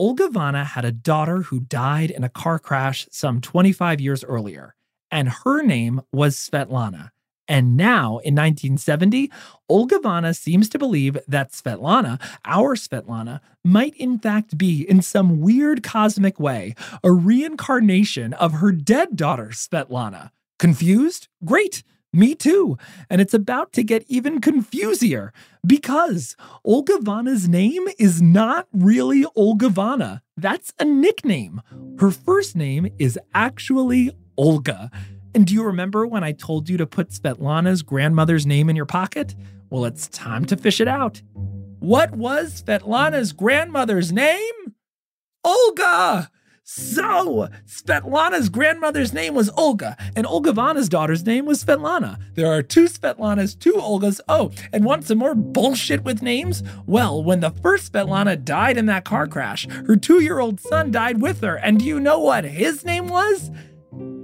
Olgivanna 0.00 0.64
had 0.64 0.84
a 0.84 0.92
daughter 0.92 1.42
who 1.42 1.60
died 1.60 2.10
in 2.10 2.22
a 2.22 2.28
car 2.28 2.58
crash 2.58 3.08
some 3.10 3.40
25 3.40 4.00
years 4.00 4.22
earlier, 4.24 4.74
and 5.10 5.28
her 5.44 5.62
name 5.62 6.02
was 6.12 6.36
Svetlana. 6.36 7.10
And 7.48 7.76
now, 7.76 8.18
in 8.18 8.34
1970, 8.34 9.30
Olgivanna 9.70 10.36
seems 10.36 10.68
to 10.70 10.78
believe 10.78 11.16
that 11.28 11.52
Svetlana, 11.52 12.20
our 12.44 12.74
Svetlana, 12.74 13.40
might 13.64 13.94
in 13.96 14.18
fact 14.18 14.58
be, 14.58 14.82
in 14.82 15.00
some 15.00 15.40
weird 15.40 15.82
cosmic 15.82 16.40
way, 16.40 16.74
a 17.04 17.12
reincarnation 17.12 18.34
of 18.34 18.54
her 18.54 18.72
dead 18.72 19.16
daughter, 19.16 19.50
Svetlana. 19.52 20.30
Confused? 20.58 21.28
Great! 21.44 21.82
Me 22.16 22.34
too. 22.34 22.78
And 23.10 23.20
it's 23.20 23.34
about 23.34 23.74
to 23.74 23.82
get 23.82 24.02
even 24.08 24.40
confusier 24.40 25.32
because 25.66 26.34
Olgivanna's 26.66 27.46
name 27.46 27.86
is 27.98 28.22
not 28.22 28.68
really 28.72 29.24
Olgivanna. 29.36 30.22
That's 30.34 30.72
a 30.78 30.86
nickname. 30.86 31.60
Her 31.98 32.10
first 32.10 32.56
name 32.56 32.88
is 32.98 33.18
actually 33.34 34.16
Olga. 34.38 34.90
And 35.34 35.46
do 35.46 35.52
you 35.52 35.62
remember 35.62 36.06
when 36.06 36.24
I 36.24 36.32
told 36.32 36.70
you 36.70 36.78
to 36.78 36.86
put 36.86 37.10
Svetlana's 37.10 37.82
grandmother's 37.82 38.46
name 38.46 38.70
in 38.70 38.76
your 38.76 38.86
pocket? 38.86 39.34
Well, 39.68 39.84
it's 39.84 40.08
time 40.08 40.46
to 40.46 40.56
fish 40.56 40.80
it 40.80 40.88
out. 40.88 41.20
What 41.80 42.12
was 42.16 42.62
Svetlana's 42.62 43.34
grandmother's 43.34 44.10
name? 44.10 44.74
Olga! 45.44 46.30
So, 46.68 47.48
Svetlana's 47.64 48.48
grandmother's 48.48 49.12
name 49.12 49.34
was 49.34 49.48
Olga, 49.50 49.96
and 50.16 50.26
Olgivanna's 50.26 50.88
daughter's 50.88 51.24
name 51.24 51.46
was 51.46 51.62
Svetlana. 51.62 52.18
There 52.34 52.52
are 52.52 52.60
two 52.60 52.86
Svetlanas, 52.86 53.56
two 53.56 53.74
Olgas. 53.74 54.18
Oh, 54.28 54.50
and 54.72 54.84
want 54.84 55.04
some 55.04 55.18
more 55.18 55.36
bullshit 55.36 56.02
with 56.02 56.22
names? 56.22 56.64
Well, 56.84 57.22
when 57.22 57.38
the 57.38 57.52
first 57.52 57.92
Svetlana 57.92 58.44
died 58.44 58.76
in 58.76 58.86
that 58.86 59.04
car 59.04 59.28
crash, 59.28 59.68
her 59.68 59.94
two 59.94 60.20
year 60.20 60.40
old 60.40 60.58
son 60.58 60.90
died 60.90 61.22
with 61.22 61.40
her, 61.42 61.54
and 61.54 61.78
do 61.78 61.84
you 61.84 62.00
know 62.00 62.18
what 62.18 62.42
his 62.42 62.84
name 62.84 63.06
was? 63.06 63.52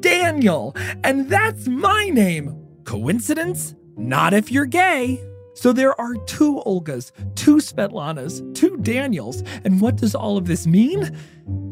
Daniel. 0.00 0.74
And 1.04 1.30
that's 1.30 1.68
my 1.68 2.08
name. 2.08 2.58
Coincidence? 2.82 3.76
Not 3.96 4.34
if 4.34 4.50
you're 4.50 4.66
gay. 4.66 5.22
So 5.54 5.72
there 5.72 5.98
are 6.00 6.14
two 6.26 6.62
Olgas, 6.66 7.12
two 7.34 7.56
Svetlanas, 7.56 8.54
two 8.54 8.78
Daniels. 8.78 9.42
And 9.64 9.80
what 9.80 9.96
does 9.96 10.14
all 10.14 10.36
of 10.36 10.46
this 10.46 10.66
mean? 10.66 11.16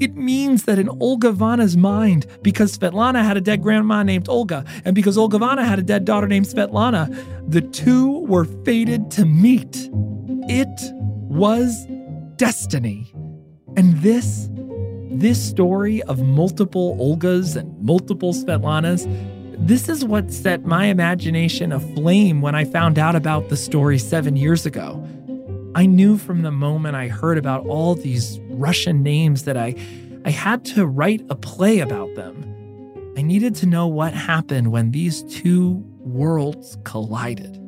It 0.00 0.16
means 0.16 0.64
that 0.64 0.78
in 0.78 0.88
Olgivanna's 0.88 1.76
mind, 1.76 2.26
because 2.42 2.76
Svetlana 2.76 3.24
had 3.24 3.36
a 3.36 3.40
dead 3.40 3.62
grandma 3.62 4.02
named 4.02 4.28
Olga, 4.28 4.64
and 4.84 4.94
because 4.94 5.16
Olgivanna 5.16 5.64
had 5.64 5.78
a 5.78 5.82
dead 5.82 6.04
daughter 6.04 6.26
named 6.26 6.46
Svetlana, 6.46 7.08
the 7.48 7.62
two 7.62 8.20
were 8.26 8.44
fated 8.44 9.10
to 9.12 9.24
meet. 9.24 9.88
It 10.48 10.92
was 11.30 11.86
destiny. 12.36 13.12
And 13.76 13.96
this, 13.98 14.48
this 15.10 15.42
story 15.42 16.02
of 16.02 16.20
multiple 16.20 16.96
Olgas 16.98 17.56
and 17.56 17.80
multiple 17.82 18.34
Svetlanas, 18.34 19.06
this 19.60 19.88
is 19.88 20.04
what 20.04 20.32
set 20.32 20.64
my 20.64 20.86
imagination 20.86 21.70
aflame 21.70 22.40
when 22.40 22.54
I 22.54 22.64
found 22.64 22.98
out 22.98 23.14
about 23.14 23.50
the 23.50 23.56
story 23.56 23.98
seven 23.98 24.34
years 24.34 24.64
ago. 24.64 25.06
I 25.74 25.86
knew 25.86 26.16
from 26.16 26.42
the 26.42 26.50
moment 26.50 26.96
I 26.96 27.08
heard 27.08 27.38
about 27.38 27.66
all 27.66 27.94
these 27.94 28.40
Russian 28.48 29.02
names 29.02 29.44
that 29.44 29.56
I, 29.56 29.76
I 30.24 30.30
had 30.30 30.64
to 30.66 30.86
write 30.86 31.24
a 31.28 31.36
play 31.36 31.78
about 31.80 32.12
them. 32.16 32.46
I 33.16 33.22
needed 33.22 33.54
to 33.56 33.66
know 33.66 33.86
what 33.86 34.14
happened 34.14 34.72
when 34.72 34.92
these 34.92 35.22
two 35.24 35.84
worlds 35.98 36.78
collided. 36.84 37.58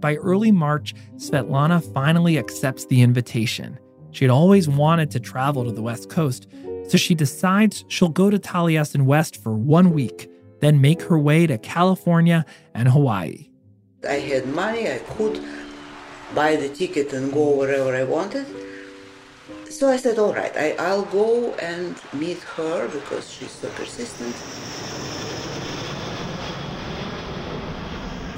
By 0.00 0.16
early 0.16 0.52
March, 0.52 0.94
Svetlana 1.16 1.82
finally 1.94 2.38
accepts 2.38 2.84
the 2.86 3.00
invitation. 3.00 3.78
She 4.10 4.24
had 4.24 4.30
always 4.30 4.68
wanted 4.68 5.10
to 5.12 5.20
travel 5.20 5.64
to 5.64 5.72
the 5.72 5.82
West 5.82 6.10
Coast, 6.10 6.46
so 6.86 6.98
she 6.98 7.14
decides 7.14 7.84
she'll 7.88 8.10
go 8.10 8.28
to 8.28 8.38
Taliesin 8.38 9.06
West 9.06 9.42
for 9.42 9.54
one 9.54 9.92
week, 9.92 10.28
then 10.64 10.80
make 10.80 11.02
her 11.02 11.18
way 11.18 11.46
to 11.46 11.58
California 11.58 12.44
and 12.72 12.88
Hawaii. 12.88 13.50
I 14.08 14.14
had 14.14 14.46
money, 14.46 14.90
I 14.90 14.98
could 14.98 15.42
buy 16.34 16.56
the 16.56 16.68
ticket 16.68 17.12
and 17.12 17.32
go 17.32 17.56
wherever 17.56 17.94
I 17.94 18.04
wanted. 18.04 18.46
So 19.68 19.90
I 19.90 19.96
said, 19.96 20.18
all 20.18 20.32
right, 20.32 20.56
I, 20.56 20.72
I'll 20.78 21.04
go 21.04 21.52
and 21.54 21.96
meet 22.12 22.38
her 22.56 22.88
because 22.88 23.30
she's 23.30 23.50
so 23.50 23.68
persistent. 23.70 24.34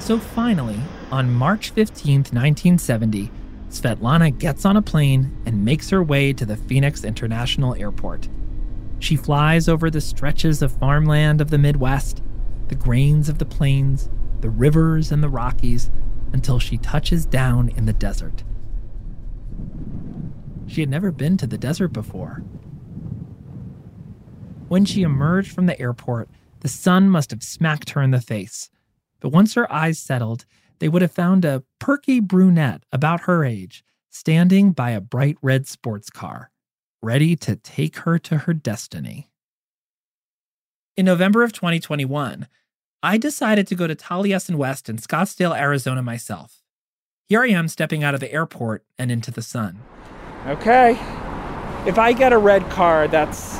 So 0.01 0.19
finally, 0.19 0.79
on 1.11 1.31
March 1.31 1.73
15th, 1.75 2.33
1970, 2.33 3.31
Svetlana 3.69 4.37
gets 4.37 4.65
on 4.65 4.77
a 4.77 4.81
plane 4.81 5.35
and 5.45 5.63
makes 5.63 5.89
her 5.89 6.01
way 6.01 6.33
to 6.33 6.45
the 6.45 6.55
Phoenix 6.55 7.03
International 7.03 7.75
Airport. 7.75 8.27
She 8.99 9.15
flies 9.15 9.67
over 9.67 9.89
the 9.89 10.01
stretches 10.01 10.61
of 10.61 10.71
farmland 10.71 11.41
of 11.41 11.49
the 11.49 11.57
Midwest, 11.57 12.21
the 12.67 12.75
grains 12.75 13.29
of 13.29 13.37
the 13.37 13.45
plains, 13.45 14.09
the 14.41 14.49
rivers 14.49 15.11
and 15.11 15.23
the 15.23 15.29
Rockies, 15.29 15.89
until 16.33 16.59
she 16.59 16.77
touches 16.77 17.25
down 17.25 17.69
in 17.69 17.85
the 17.85 17.93
desert. 17.93 18.43
She 20.67 20.81
had 20.81 20.89
never 20.89 21.11
been 21.11 21.37
to 21.37 21.47
the 21.47 21.57
desert 21.57 21.89
before. 21.89 22.43
When 24.67 24.83
she 24.83 25.03
emerged 25.03 25.51
from 25.51 25.65
the 25.65 25.79
airport, 25.79 26.29
the 26.59 26.67
sun 26.67 27.09
must 27.09 27.31
have 27.31 27.43
smacked 27.43 27.91
her 27.91 28.01
in 28.01 28.11
the 28.11 28.19
face. 28.19 28.69
But 29.19 29.29
once 29.29 29.53
her 29.53 29.71
eyes 29.71 29.99
settled, 29.99 30.45
they 30.79 30.89
would 30.89 31.01
have 31.01 31.11
found 31.11 31.45
a 31.45 31.63
perky 31.79 32.19
brunette 32.19 32.83
about 32.91 33.21
her 33.21 33.45
age 33.45 33.83
standing 34.09 34.71
by 34.71 34.91
a 34.91 35.01
bright 35.01 35.37
red 35.41 35.67
sports 35.67 36.09
car, 36.09 36.51
ready 37.07 37.37
to 37.37 37.55
take 37.55 37.99
her 37.99 38.19
to 38.19 38.39
her 38.39 38.53
destiny. 38.53 39.29
In 40.97 41.05
November 41.05 41.41
of 41.41 41.53
2021, 41.53 42.49
I 43.01 43.17
decided 43.17 43.65
to 43.67 43.75
go 43.75 43.87
to 43.87 43.95
Taliesin 43.95 44.55
West 44.55 44.89
in 44.89 44.97
Scottsdale, 44.97 45.57
Arizona 45.57 46.01
myself. 46.01 46.61
Here 47.29 47.43
I 47.43 47.47
am 47.47 47.69
stepping 47.69 48.03
out 48.03 48.13
of 48.13 48.19
the 48.19 48.33
airport 48.33 48.83
and 48.99 49.09
into 49.09 49.31
the 49.31 49.41
sun. 49.41 49.79
Okay. 50.47 50.99
If 51.85 51.97
I 51.97 52.11
get 52.11 52.33
a 52.33 52.37
red 52.37 52.69
car, 52.69 53.07
that's, 53.07 53.57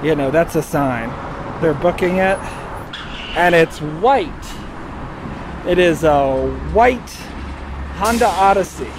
you 0.00 0.14
know, 0.14 0.30
that's 0.30 0.54
a 0.54 0.62
sign. 0.62 1.08
They're 1.60 1.74
booking 1.74 2.18
it, 2.18 2.38
and 3.36 3.56
it's 3.56 3.78
white. 3.78 4.46
It 5.66 5.80
is 5.80 6.04
a 6.04 6.48
white 6.72 7.10
Honda 7.98 8.26
Odyssey. 8.28 8.92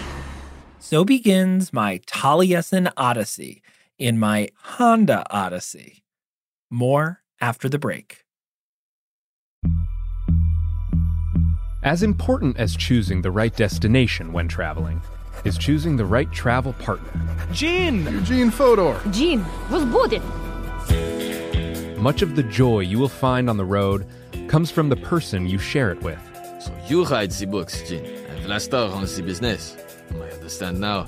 So 0.79 1.05
begins 1.05 1.71
my 1.71 1.99
Taliesin 1.99 2.91
Odyssey 2.97 3.61
in 3.99 4.17
my 4.17 4.47
Honda 4.55 5.25
Odyssey. 5.29 6.03
More 6.71 7.21
after 7.41 7.67
the 7.69 7.77
break. 7.77 8.23
As 11.83 12.01
important 12.01 12.57
as 12.57 12.75
choosing 12.75 13.21
the 13.21 13.31
right 13.31 13.55
destination 13.55 14.33
when 14.33 14.47
traveling 14.47 15.01
is 15.43 15.57
choosing 15.57 15.95
the 15.95 16.05
right 16.05 16.31
travel 16.31 16.73
partner. 16.73 17.11
Gene! 17.53 18.03
Eugene 18.05 18.51
Fodor! 18.51 18.99
Gene, 19.11 19.45
was 19.69 19.83
it! 20.11 20.21
Much 21.97 22.21
of 22.21 22.35
the 22.35 22.43
joy 22.43 22.79
you 22.79 22.99
will 22.99 23.09
find 23.09 23.49
on 23.49 23.57
the 23.57 23.65
road 23.65 24.05
comes 24.47 24.71
from 24.71 24.89
the 24.89 24.95
person 24.95 25.47
you 25.47 25.57
share 25.57 25.91
it 25.91 26.01
with. 26.01 26.19
So 26.61 26.73
you 26.87 27.05
write 27.05 27.31
the 27.31 27.45
books, 27.45 27.87
Gene. 27.87 28.05
I've 28.31 28.45
last 28.45 28.73
hour 28.73 28.91
on 28.91 29.05
the 29.05 29.23
business. 29.23 29.77
I 30.13 30.29
understand 30.31 30.79
now. 30.79 31.07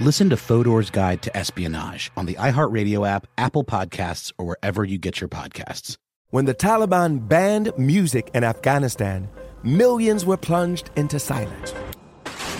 Listen 0.00 0.30
to 0.30 0.36
Fodor's 0.36 0.90
Guide 0.90 1.22
to 1.22 1.36
Espionage 1.36 2.12
on 2.16 2.26
the 2.26 2.34
iHeartRadio 2.34 3.04
app, 3.04 3.26
Apple 3.36 3.64
Podcasts, 3.64 4.32
or 4.38 4.46
wherever 4.46 4.84
you 4.84 4.96
get 4.96 5.20
your 5.20 5.26
podcasts. 5.26 5.96
When 6.30 6.44
the 6.44 6.54
Taliban 6.54 7.26
banned 7.26 7.72
music 7.76 8.30
in 8.32 8.44
Afghanistan, 8.44 9.28
millions 9.64 10.24
were 10.24 10.36
plunged 10.36 10.92
into 10.94 11.18
silence. 11.18 11.74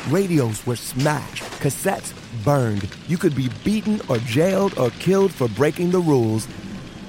Radios 0.09 0.67
were 0.67 0.75
smashed, 0.75 1.45
cassettes 1.61 2.13
burned. 2.45 2.89
You 3.07 3.17
could 3.17 3.37
be 3.37 3.51
beaten 3.63 4.01
or 4.09 4.19
jailed 4.19 4.77
or 4.77 4.91
killed 4.91 5.31
for 5.31 5.47
breaking 5.51 5.93
the 5.93 6.01
rules. 6.01 6.49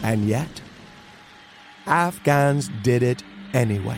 And 0.04 0.28
yet, 0.28 0.62
Afghans 1.88 2.70
did 2.84 3.02
it 3.02 3.24
anyway. 3.54 3.98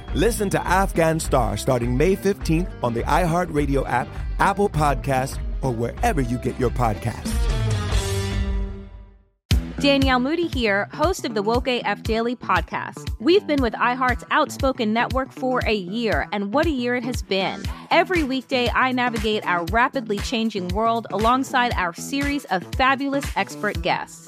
Listen 0.13 0.49
to 0.49 0.67
Afghan 0.67 1.21
Star 1.21 1.55
starting 1.55 1.95
May 1.95 2.17
15th 2.17 2.69
on 2.83 2.93
the 2.93 3.01
iHeartRadio 3.03 3.87
app, 3.87 4.09
Apple 4.39 4.69
Podcasts, 4.69 5.39
or 5.61 5.71
wherever 5.71 6.19
you 6.19 6.37
get 6.37 6.59
your 6.59 6.69
podcasts. 6.69 7.31
Danielle 9.79 10.19
Moody 10.19 10.47
here, 10.47 10.89
host 10.93 11.23
of 11.23 11.33
the 11.33 11.41
Woke 11.41 11.67
AF 11.69 12.03
Daily 12.03 12.35
podcast. 12.35 13.09
We've 13.19 13.47
been 13.47 13.61
with 13.61 13.73
iHeart's 13.73 14.25
Outspoken 14.31 14.91
Network 14.91 15.31
for 15.31 15.61
a 15.65 15.73
year, 15.73 16.27
and 16.33 16.53
what 16.53 16.65
a 16.65 16.71
year 16.71 16.95
it 16.97 17.05
has 17.05 17.21
been. 17.23 17.63
Every 17.89 18.23
weekday, 18.23 18.69
I 18.69 18.91
navigate 18.91 19.47
our 19.47 19.63
rapidly 19.71 20.19
changing 20.19 20.67
world 20.67 21.07
alongside 21.11 21.71
our 21.75 21.93
series 21.93 22.43
of 22.45 22.63
fabulous 22.75 23.25
expert 23.37 23.81
guests. 23.81 24.27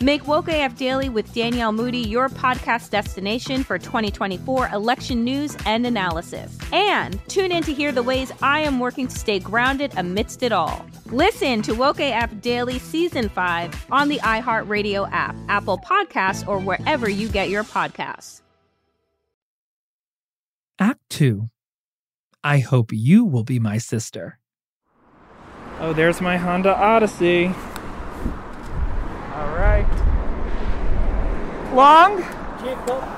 Make 0.00 0.26
Woke 0.26 0.48
AF 0.48 0.76
Daily 0.76 1.08
with 1.08 1.32
Danielle 1.32 1.72
Moody 1.72 1.98
your 1.98 2.28
podcast 2.28 2.90
destination 2.90 3.64
for 3.64 3.78
2024 3.78 4.68
election 4.68 5.24
news 5.24 5.56
and 5.64 5.86
analysis. 5.86 6.58
And 6.72 7.18
tune 7.28 7.52
in 7.52 7.62
to 7.64 7.72
hear 7.72 7.92
the 7.92 8.02
ways 8.02 8.30
I 8.42 8.60
am 8.60 8.78
working 8.78 9.08
to 9.08 9.18
stay 9.18 9.38
grounded 9.38 9.92
amidst 9.96 10.42
it 10.42 10.52
all. 10.52 10.84
Listen 11.06 11.62
to 11.62 11.72
Woke 11.74 12.00
AF 12.00 12.40
Daily 12.40 12.78
Season 12.78 13.28
5 13.28 13.86
on 13.90 14.08
the 14.08 14.18
iHeartRadio 14.18 15.08
app, 15.12 15.36
Apple 15.48 15.78
Podcasts, 15.78 16.46
or 16.46 16.58
wherever 16.58 17.08
you 17.08 17.28
get 17.28 17.48
your 17.48 17.64
podcasts. 17.64 18.42
Act 20.78 21.00
2 21.10 21.48
I 22.42 22.58
hope 22.58 22.92
you 22.92 23.24
will 23.24 23.44
be 23.44 23.58
my 23.58 23.78
sister. 23.78 24.38
Oh, 25.80 25.94
there's 25.94 26.20
my 26.20 26.36
Honda 26.36 26.76
Odyssey. 26.76 27.46
All 29.34 29.50
right. 29.56 29.86
Long? 31.74 32.22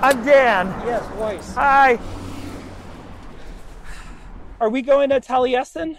I'm 0.01 0.25
Dan. 0.25 0.69
Yes, 0.87 1.07
voice. 1.17 1.55
Hi. 1.55 1.99
Are 4.59 4.71
we 4.71 4.81
going 4.81 5.11
to 5.11 5.21
Taliesin? 5.21 5.99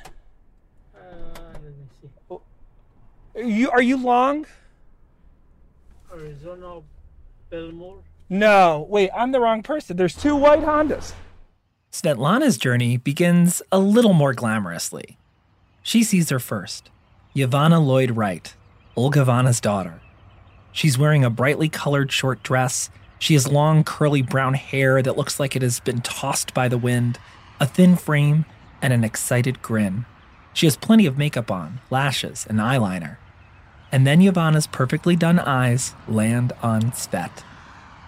Uh, 0.95 0.99
let 1.53 1.61
me 1.61 1.69
see. 2.01 2.37
Are 3.35 3.43
you 3.43 3.69
are 3.69 3.81
you 3.81 3.97
long? 3.97 4.47
Arizona, 6.11 6.81
Belmore. 7.51 8.01
No, 8.27 8.87
wait, 8.89 9.11
I'm 9.15 9.31
the 9.31 9.39
wrong 9.39 9.61
person. 9.61 9.95
There's 9.95 10.15
two 10.15 10.35
white 10.35 10.61
Hondas. 10.61 11.13
Svetlana's 11.91 12.57
journey 12.57 12.97
begins 12.97 13.61
a 13.71 13.77
little 13.77 14.13
more 14.13 14.33
glamorously. 14.33 15.17
She 15.83 16.03
sees 16.03 16.31
her 16.31 16.39
first, 16.39 16.89
Yvonne 17.35 17.71
Lloyd 17.85 18.17
Wright, 18.17 18.55
Olgivanna's 18.97 19.61
daughter. 19.61 20.01
She's 20.77 20.95
wearing 20.95 21.25
a 21.25 21.31
brightly 21.31 21.69
colored 21.69 22.11
short 22.11 22.43
dress. 22.43 22.91
She 23.17 23.33
has 23.33 23.51
long, 23.51 23.83
curly 23.83 24.21
brown 24.21 24.53
hair 24.53 25.01
that 25.01 25.17
looks 25.17 25.39
like 25.39 25.55
it 25.55 25.63
has 25.63 25.79
been 25.79 26.01
tossed 26.01 26.53
by 26.53 26.67
the 26.67 26.77
wind, 26.77 27.17
a 27.59 27.65
thin 27.65 27.95
frame, 27.95 28.45
and 28.79 28.93
an 28.93 29.03
excited 29.03 29.63
grin. 29.63 30.05
She 30.53 30.67
has 30.67 30.77
plenty 30.77 31.07
of 31.07 31.17
makeup 31.17 31.49
on, 31.49 31.79
lashes, 31.89 32.45
and 32.47 32.59
eyeliner. 32.59 33.17
And 33.91 34.05
then 34.05 34.21
Yvonne's 34.21 34.67
perfectly 34.67 35.15
done 35.15 35.39
eyes 35.39 35.95
land 36.07 36.53
on 36.61 36.91
Svet. 36.91 37.43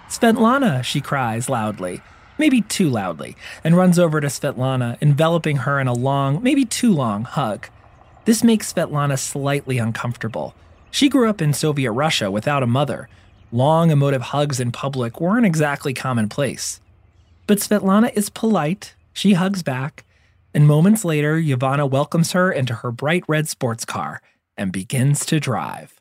Svetlana, 0.08 0.84
she 0.84 1.02
cries 1.02 1.50
loudly, 1.50 2.04
maybe 2.38 2.62
too 2.62 2.88
loudly, 2.88 3.36
and 3.64 3.76
runs 3.78 3.98
over 3.98 4.22
to 4.22 4.28
Svetlana, 4.28 4.96
enveloping 5.02 5.58
her 5.58 5.80
in 5.80 5.88
a 5.88 5.94
long, 5.94 6.44
maybe 6.44 6.66
too 6.66 6.94
long, 6.94 7.24
hug. 7.24 7.68
This 8.26 8.44
makes 8.44 8.72
Svetlana 8.72 9.18
slightly 9.18 9.80
uncomfortable. 9.80 10.54
She 10.92 11.10
grew 11.10 11.30
up 11.30 11.42
in 11.42 11.54
Soviet 11.54 11.92
Russia 11.92 12.32
without 12.32 12.64
a 12.64 12.68
mother. 12.68 13.10
Long, 13.52 13.92
emotive 13.92 14.22
hugs 14.22 14.60
in 14.60 14.72
public 14.72 15.20
weren't 15.20 15.46
exactly 15.46 15.94
commonplace. 15.94 16.80
But 17.48 17.60
Svetlana 17.60 18.14
is 18.14 18.30
polite, 18.30 18.96
she 19.14 19.34
hugs 19.34 19.64
back, 19.64 20.06
and 20.54 20.68
moments 20.68 21.06
later, 21.06 21.38
Yvonne 21.38 21.90
welcomes 21.90 22.32
her 22.32 22.52
into 22.52 22.76
her 22.76 22.92
bright 22.92 23.24
red 23.28 23.48
sports 23.48 23.86
car 23.86 24.22
and 24.58 24.72
begins 24.72 25.26
to 25.28 25.40
drive. 25.40 26.00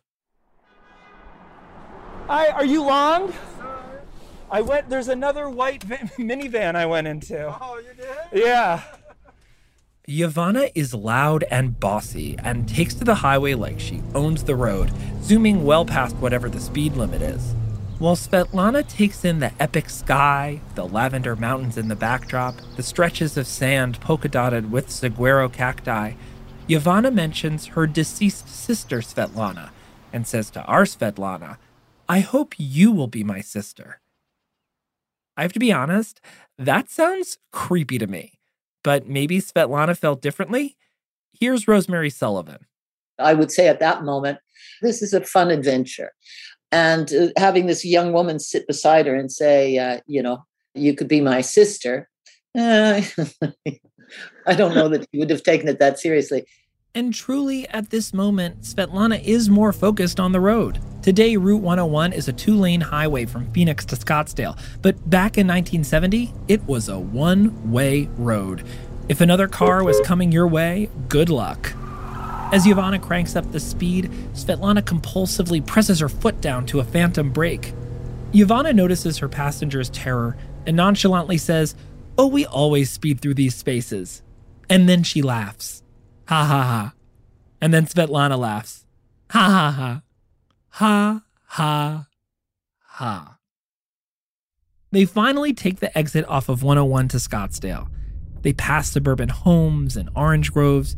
Hi, 2.26 2.48
are 2.48 2.64
you 2.64 2.82
long? 2.82 3.32
I 4.50 4.62
went, 4.62 4.88
there's 4.88 5.08
another 5.08 5.48
white 5.48 5.86
minivan 6.18 6.74
I 6.74 6.86
went 6.86 7.06
into. 7.06 7.54
Oh, 7.60 7.78
you 7.78 7.94
did? 7.94 8.44
Yeah. 8.44 8.82
Iovanna 10.08 10.70
is 10.74 10.94
loud 10.94 11.44
and 11.50 11.78
bossy 11.78 12.34
and 12.38 12.66
takes 12.66 12.94
to 12.94 13.04
the 13.04 13.16
highway 13.16 13.52
like 13.52 13.78
she 13.78 14.00
owns 14.14 14.42
the 14.42 14.56
road, 14.56 14.90
zooming 15.22 15.66
well 15.66 15.84
past 15.84 16.16
whatever 16.16 16.48
the 16.48 16.60
speed 16.60 16.94
limit 16.94 17.20
is. 17.20 17.54
While 17.98 18.16
Svetlana 18.16 18.88
takes 18.88 19.26
in 19.26 19.40
the 19.40 19.52
epic 19.60 19.90
sky, 19.90 20.62
the 20.76 20.88
lavender 20.88 21.36
mountains 21.36 21.76
in 21.76 21.88
the 21.88 21.94
backdrop, 21.94 22.54
the 22.76 22.82
stretches 22.82 23.36
of 23.36 23.46
sand 23.46 24.00
polka 24.00 24.28
dotted 24.28 24.72
with 24.72 24.88
saguaro 24.88 25.50
cacti, 25.50 26.14
Iovanna 26.70 27.12
mentions 27.12 27.66
her 27.66 27.86
deceased 27.86 28.48
sister 28.48 29.00
Svetlana 29.00 29.68
and 30.10 30.26
says 30.26 30.48
to 30.52 30.62
our 30.62 30.84
Svetlana, 30.84 31.58
I 32.08 32.20
hope 32.20 32.54
you 32.56 32.92
will 32.92 33.08
be 33.08 33.24
my 33.24 33.42
sister. 33.42 34.00
I 35.36 35.42
have 35.42 35.52
to 35.52 35.60
be 35.60 35.70
honest, 35.70 36.22
that 36.56 36.88
sounds 36.88 37.36
creepy 37.52 37.98
to 37.98 38.06
me 38.06 38.37
but 38.88 39.06
maybe 39.06 39.38
Svetlana 39.38 39.94
felt 39.94 40.22
differently. 40.22 40.74
Here's 41.38 41.68
Rosemary 41.68 42.08
Sullivan. 42.08 42.64
I 43.18 43.34
would 43.34 43.52
say 43.52 43.68
at 43.68 43.80
that 43.80 44.02
moment, 44.02 44.38
this 44.80 45.02
is 45.02 45.12
a 45.12 45.20
fun 45.20 45.50
adventure. 45.50 46.12
And 46.72 47.12
uh, 47.12 47.26
having 47.36 47.66
this 47.66 47.84
young 47.84 48.14
woman 48.14 48.38
sit 48.38 48.66
beside 48.66 49.04
her 49.04 49.14
and 49.14 49.30
say, 49.30 49.76
uh, 49.76 50.00
you 50.06 50.22
know, 50.22 50.42
you 50.72 50.94
could 50.94 51.06
be 51.06 51.20
my 51.20 51.42
sister, 51.42 52.08
uh, 52.58 53.02
I 54.46 54.54
don't 54.54 54.74
know 54.74 54.88
that 54.88 55.06
she 55.12 55.18
would 55.18 55.28
have 55.28 55.42
taken 55.42 55.68
it 55.68 55.78
that 55.80 55.98
seriously. 55.98 56.46
And 56.94 57.12
truly, 57.12 57.68
at 57.68 57.90
this 57.90 58.14
moment, 58.14 58.62
Svetlana 58.62 59.22
is 59.22 59.50
more 59.50 59.72
focused 59.72 60.18
on 60.18 60.32
the 60.32 60.40
road. 60.40 60.80
Today, 61.02 61.36
Route 61.36 61.60
101 61.62 62.12
is 62.12 62.28
a 62.28 62.32
two 62.32 62.56
lane 62.56 62.80
highway 62.80 63.26
from 63.26 63.52
Phoenix 63.52 63.84
to 63.86 63.96
Scottsdale, 63.96 64.58
but 64.80 64.94
back 65.08 65.36
in 65.36 65.46
1970, 65.46 66.32
it 66.48 66.62
was 66.66 66.88
a 66.88 66.98
one 66.98 67.70
way 67.70 68.08
road. 68.16 68.64
If 69.08 69.20
another 69.20 69.48
car 69.48 69.84
was 69.84 70.00
coming 70.00 70.32
your 70.32 70.48
way, 70.48 70.88
good 71.08 71.28
luck. 71.28 71.72
As 72.50 72.66
Yvonne 72.66 72.98
cranks 73.00 73.36
up 73.36 73.52
the 73.52 73.60
speed, 73.60 74.10
Svetlana 74.32 74.82
compulsively 74.82 75.64
presses 75.64 76.00
her 76.00 76.08
foot 76.08 76.40
down 76.40 76.64
to 76.66 76.80
a 76.80 76.84
phantom 76.84 77.30
brake. 77.30 77.74
Yvonne 78.32 78.74
notices 78.74 79.18
her 79.18 79.28
passenger's 79.28 79.90
terror 79.90 80.36
and 80.66 80.76
nonchalantly 80.76 81.36
says, 81.36 81.74
Oh, 82.16 82.26
we 82.26 82.46
always 82.46 82.90
speed 82.90 83.20
through 83.20 83.34
these 83.34 83.54
spaces. 83.54 84.22
And 84.70 84.88
then 84.88 85.02
she 85.02 85.22
laughs. 85.22 85.82
Ha 86.28 86.44
ha 86.44 86.62
ha. 86.62 86.92
And 87.60 87.72
then 87.72 87.86
Svetlana 87.86 88.38
laughs. 88.38 88.84
Ha 89.30 89.38
ha 89.38 89.70
ha. 89.70 90.02
Ha 90.68 91.22
ha 91.46 92.06
ha. 92.82 93.38
They 94.90 95.06
finally 95.06 95.54
take 95.54 95.80
the 95.80 95.96
exit 95.96 96.26
off 96.28 96.50
of 96.50 96.62
101 96.62 97.08
to 97.08 97.16
Scottsdale. 97.16 97.88
They 98.42 98.52
pass 98.52 98.90
suburban 98.90 99.30
homes 99.30 99.96
and 99.96 100.10
orange 100.14 100.52
groves 100.52 100.96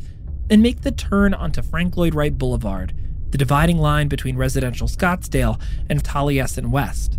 and 0.49 0.61
make 0.61 0.81
the 0.81 0.91
turn 0.91 1.33
onto 1.33 1.61
Frank 1.61 1.95
Lloyd 1.95 2.13
Wright 2.13 2.37
Boulevard, 2.37 2.93
the 3.29 3.37
dividing 3.37 3.77
line 3.77 4.09
between 4.09 4.35
residential 4.35 4.89
Scottsdale 4.89 5.61
and 5.89 6.03
Taliesin 6.03 6.71
West. 6.71 7.17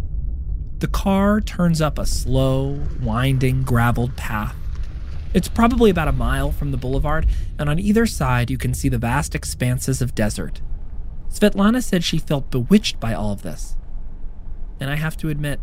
The 0.80 0.88
car 0.88 1.40
turns 1.40 1.80
up 1.80 1.98
a 1.98 2.04
slow, 2.04 2.78
winding, 3.00 3.62
graveled 3.62 4.16
path. 4.16 4.56
It's 5.34 5.48
probably 5.48 5.90
about 5.90 6.08
a 6.08 6.12
mile 6.12 6.52
from 6.52 6.72
the 6.72 6.76
boulevard, 6.76 7.26
and 7.58 7.68
on 7.68 7.78
either 7.78 8.06
side 8.06 8.50
you 8.50 8.58
can 8.58 8.74
see 8.74 8.88
the 8.88 8.98
vast 8.98 9.34
expanses 9.34 10.02
of 10.02 10.14
desert. 10.14 10.60
Svetlana 11.30 11.82
said 11.82 12.04
she 12.04 12.18
felt 12.18 12.50
bewitched 12.50 13.00
by 13.00 13.14
all 13.14 13.32
of 13.32 13.42
this. 13.42 13.76
And 14.78 14.90
I 14.90 14.96
have 14.96 15.16
to 15.18 15.30
admit, 15.30 15.60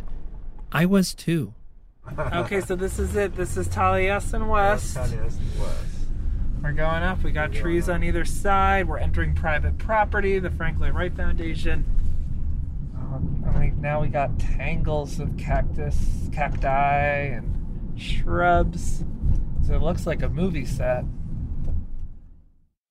I 0.72 0.86
was 0.86 1.14
too. 1.14 1.54
okay, 2.18 2.62
so 2.62 2.76
this 2.76 2.98
is 2.98 3.16
it. 3.16 3.36
This 3.36 3.58
is 3.58 3.68
Taliesin 3.68 4.50
West. 4.50 4.98
Taliesin 4.98 5.60
West. 5.60 6.00
We're 6.64 6.74
going 6.74 7.04
up. 7.04 7.24
We 7.24 7.32
got 7.32 7.54
trees 7.54 7.88
on 7.88 8.04
either 8.04 8.26
side. 8.26 8.88
We're 8.88 8.98
entering 8.98 9.36
private 9.36 9.78
property, 9.78 10.40
the 10.40 10.50
Frank 10.50 10.80
Lloyd 10.80 10.94
Wright 10.94 11.16
Foundation. 11.16 11.86
Um, 12.96 13.44
and 13.48 13.60
we, 13.60 13.72
now 13.82 14.02
we 14.02 14.08
got 14.08 14.40
tangles 14.40 15.20
of 15.20 15.38
cactus, 15.38 16.30
cacti, 16.34 17.36
and 17.36 18.00
shrubs. 18.00 19.04
So 19.70 19.76
it 19.76 19.84
looks 19.84 20.08
like 20.08 20.24
a 20.24 20.30
movie 20.30 20.66
set. 20.66 21.06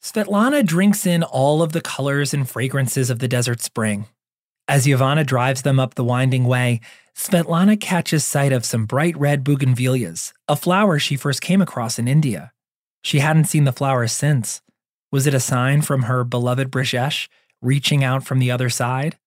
Svetlana 0.00 0.64
drinks 0.64 1.06
in 1.06 1.24
all 1.24 1.60
of 1.60 1.72
the 1.72 1.80
colors 1.80 2.32
and 2.32 2.48
fragrances 2.48 3.10
of 3.10 3.18
the 3.18 3.26
desert 3.26 3.60
spring. 3.60 4.06
As 4.68 4.86
Yvonne 4.86 5.26
drives 5.26 5.62
them 5.62 5.80
up 5.80 5.96
the 5.96 6.04
winding 6.04 6.44
way, 6.44 6.80
Svetlana 7.16 7.80
catches 7.80 8.24
sight 8.24 8.52
of 8.52 8.64
some 8.64 8.86
bright 8.86 9.18
red 9.18 9.42
bougainvilleas, 9.42 10.32
a 10.46 10.54
flower 10.54 11.00
she 11.00 11.16
first 11.16 11.42
came 11.42 11.60
across 11.60 11.98
in 11.98 12.06
India. 12.06 12.52
She 13.02 13.18
hadn't 13.18 13.46
seen 13.46 13.64
the 13.64 13.72
flowers 13.72 14.12
since. 14.12 14.62
Was 15.10 15.26
it 15.26 15.34
a 15.34 15.40
sign 15.40 15.82
from 15.82 16.02
her 16.02 16.22
beloved 16.22 16.70
Brajesh 16.70 17.28
reaching 17.60 18.04
out 18.04 18.22
from 18.22 18.38
the 18.38 18.52
other 18.52 18.70
side? 18.70 19.18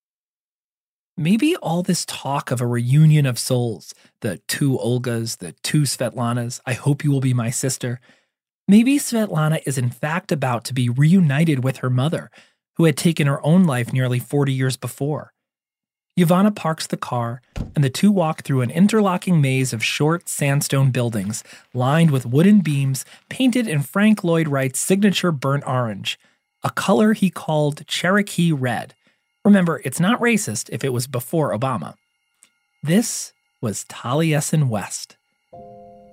Maybe 1.22 1.56
all 1.58 1.84
this 1.84 2.04
talk 2.08 2.50
of 2.50 2.62
a 2.62 2.66
reunion 2.66 3.28
of 3.28 3.38
souls, 3.38 3.94
the 4.22 4.40
two 4.48 4.80
Olgas, 4.80 5.38
the 5.38 5.52
two 5.62 5.84
Svetlanas, 5.84 6.60
I 6.66 6.74
hope 6.74 7.04
you 7.04 7.12
will 7.12 7.22
be 7.22 7.32
my 7.32 7.52
sister. 7.52 8.00
Maybe 8.68 8.98
Svetlana 8.98 9.62
is 9.68 9.78
in 9.78 9.92
fact 9.92 10.32
about 10.32 10.64
to 10.66 10.74
be 10.74 10.90
reunited 10.90 11.64
with 11.64 11.78
her 11.78 11.92
mother, 11.92 12.32
who 12.78 12.86
had 12.86 12.98
taken 12.98 13.28
her 13.28 13.46
own 13.46 13.66
life 13.66 13.94
nearly 13.94 14.18
40 14.18 14.52
years 14.52 14.78
before. 14.78 15.32
Yvonne 16.18 16.52
parks 16.56 16.88
the 16.88 16.98
car, 16.98 17.44
and 17.76 17.84
the 17.84 17.92
two 17.92 18.12
walk 18.12 18.42
through 18.42 18.62
an 18.62 18.72
interlocking 18.72 19.40
maze 19.40 19.74
of 19.74 19.86
short 19.86 20.28
sandstone 20.28 20.90
buildings 20.90 21.44
lined 21.72 22.10
with 22.10 22.26
wooden 22.26 22.62
beams 22.62 23.06
painted 23.30 23.68
in 23.68 23.84
Frank 23.84 24.24
Lloyd 24.24 24.48
Wright's 24.48 24.80
signature 24.80 25.32
burnt 25.32 25.68
orange, 25.68 26.18
a 26.64 26.72
color 26.72 27.14
he 27.14 27.30
called 27.30 27.86
Cherokee 27.86 28.52
red. 28.52 28.96
Remember, 29.44 29.82
it's 29.84 30.00
not 30.00 30.20
racist 30.20 30.70
if 30.72 30.84
it 30.84 30.94
was 30.94 31.08
before 31.08 31.58
Obama. 31.58 31.96
This 32.84 33.34
was 33.60 33.86
Taliesin 33.86 34.68
West. 34.68 35.18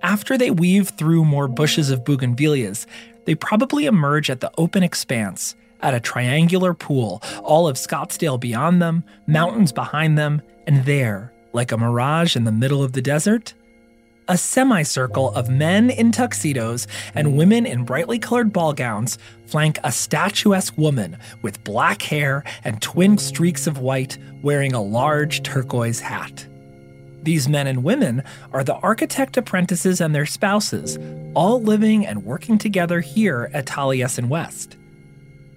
After 0.03 0.39
they 0.39 0.51
weave 0.51 0.91
through 0.91 1.25
more 1.25 1.49
bushes 1.49 1.91
of 1.91 2.05
bougainvilleas, 2.05 2.87
they 3.27 3.35
probably 3.35 3.85
emerge 3.85 4.31
at 4.31 4.41
the 4.41 4.51
open 4.57 4.83
expanse, 4.83 5.55
at 5.83 5.93
a 5.93 6.01
triangular 6.01 6.73
pool, 6.73 7.23
all 7.43 7.69
of 7.69 7.77
Scottsdale 7.77 8.41
beyond 8.41 8.81
them, 8.81 9.05
mountains 9.27 9.73
behind 9.73 10.17
them, 10.17 10.41
and 10.67 10.87
there, 10.87 11.33
like 11.53 11.71
a 11.71 11.77
mirage 11.77 12.35
in 12.35 12.45
the 12.45 12.53
middle 12.53 12.83
of 12.83 12.93
the 12.93 13.03
desert, 13.03 13.53
a 14.29 14.37
semicircle 14.37 15.35
of 15.35 15.49
men 15.49 15.91
in 15.91 16.13
tuxedos 16.13 16.87
and 17.15 17.37
women 17.37 17.65
in 17.65 17.85
brightly 17.85 18.19
colored 18.19 18.53
ball 18.53 18.75
gowns 18.75 19.19
flank 19.47 19.79
a 19.83 19.91
statuesque 19.91 20.77
woman 20.77 21.17
with 21.41 21.65
black 21.65 22.03
hair 22.03 22.45
and 22.65 22.83
twin 22.83 23.17
streaks 23.17 23.67
of 23.67 23.79
white 23.79 24.19
wearing 24.43 24.75
a 24.75 24.83
large 24.83 25.43
turquoise 25.43 26.01
hat. 26.01 26.47
These 27.23 27.49
men 27.49 27.67
and 27.67 27.83
women 27.83 28.23
are 28.53 28.63
the 28.63 28.77
architect 28.77 29.37
apprentices 29.37 30.01
and 30.01 30.15
their 30.15 30.27
spouses, 30.27 30.99
all 31.35 31.61
living 31.61 32.07
and 32.07 32.25
working 32.25 32.59
together 32.59 33.01
here 33.01 33.51
at 33.53 33.67
Taliesin 33.67 34.29
West. 34.29 34.77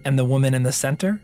And 0.03 0.17
the 0.17 0.25
woman 0.25 0.53
in 0.53 0.63
the 0.63 0.71
center? 0.71 1.21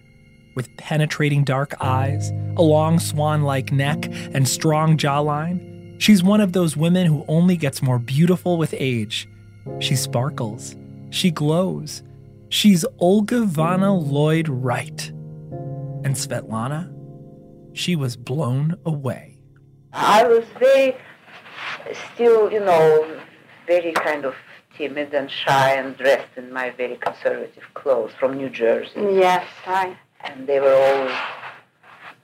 With 0.56 0.76
penetrating 0.78 1.44
dark 1.44 1.74
eyes, 1.80 2.32
a 2.56 2.62
long 2.62 3.00
swan 3.00 3.44
like 3.44 3.72
neck, 3.72 4.06
and 4.34 4.48
strong 4.48 4.98
jawline, 4.98 5.77
she's 5.98 6.24
one 6.24 6.42
of 6.42 6.54
those 6.54 6.78
women 6.78 7.06
who 7.06 7.26
only 7.28 7.58
gets 7.58 7.82
more 7.82 8.00
beautiful 8.00 8.58
with 8.58 8.74
age. 8.78 9.28
She 9.80 9.96
sparkles. 9.96 10.76
She 11.10 11.32
glows. 11.32 12.04
She's 12.50 12.86
Olgivanna 13.02 13.92
Lloyd 14.12 14.48
Wright. 14.48 15.10
And 16.04 16.16
Svetlana? 16.16 16.94
She 17.74 17.96
was 17.96 18.16
blown 18.16 18.78
away. 18.86 19.40
I 19.94 20.24
was 20.24 20.46
very, 20.60 20.96
still, 22.14 22.52
you 22.52 22.60
know, 22.60 23.20
very 23.66 23.92
kind 23.92 24.26
of 24.26 24.36
timid 24.78 25.14
and 25.14 25.30
shy 25.30 25.74
and 25.74 25.98
dressed 25.98 26.38
in 26.38 26.54
my 26.54 26.70
very 26.72 26.96
conservative 26.98 27.64
clothes 27.74 28.12
from 28.20 28.38
New 28.38 28.50
Jersey. 28.50 29.00
Yes, 29.00 29.46
I. 29.66 29.98
And 30.22 30.48
they 30.48 30.60
were 30.60 30.74
all 30.74 31.10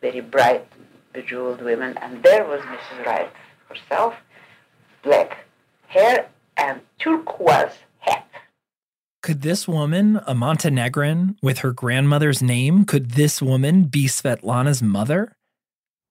very 0.02 0.22
bright, 0.22 0.66
bejeweled 1.14 1.62
women. 1.62 1.98
And 1.98 2.24
there 2.24 2.46
was 2.46 2.62
Mrs. 2.62 3.06
Wright 3.06 3.32
herself, 3.74 4.16
black 5.04 5.46
hair 5.88 6.30
and 6.58 6.82
turquoise 7.00 7.78
hat. 8.00 8.28
Could 9.22 9.42
this 9.42 9.68
woman, 9.68 10.20
a 10.28 10.36
Montenegrin 10.36 11.38
with 11.42 11.60
her 11.60 11.72
grandmother's 11.72 12.42
name, 12.42 12.86
could 12.86 13.12
this 13.12 13.42
woman 13.42 13.86
be 13.86 14.06
Svetlana's 14.06 14.82
mother? 14.82 15.34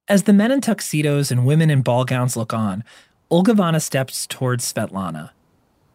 As 0.08 0.24
the 0.24 0.32
men 0.32 0.50
in 0.50 0.60
tuxedos 0.60 1.30
and 1.30 1.46
women 1.46 1.70
in 1.70 1.82
ball 1.82 2.04
gowns 2.04 2.36
look 2.36 2.52
on, 2.52 2.84
Olgivanna 3.30 3.80
steps 3.80 4.26
towards 4.26 4.70
Svetlana. 4.70 5.30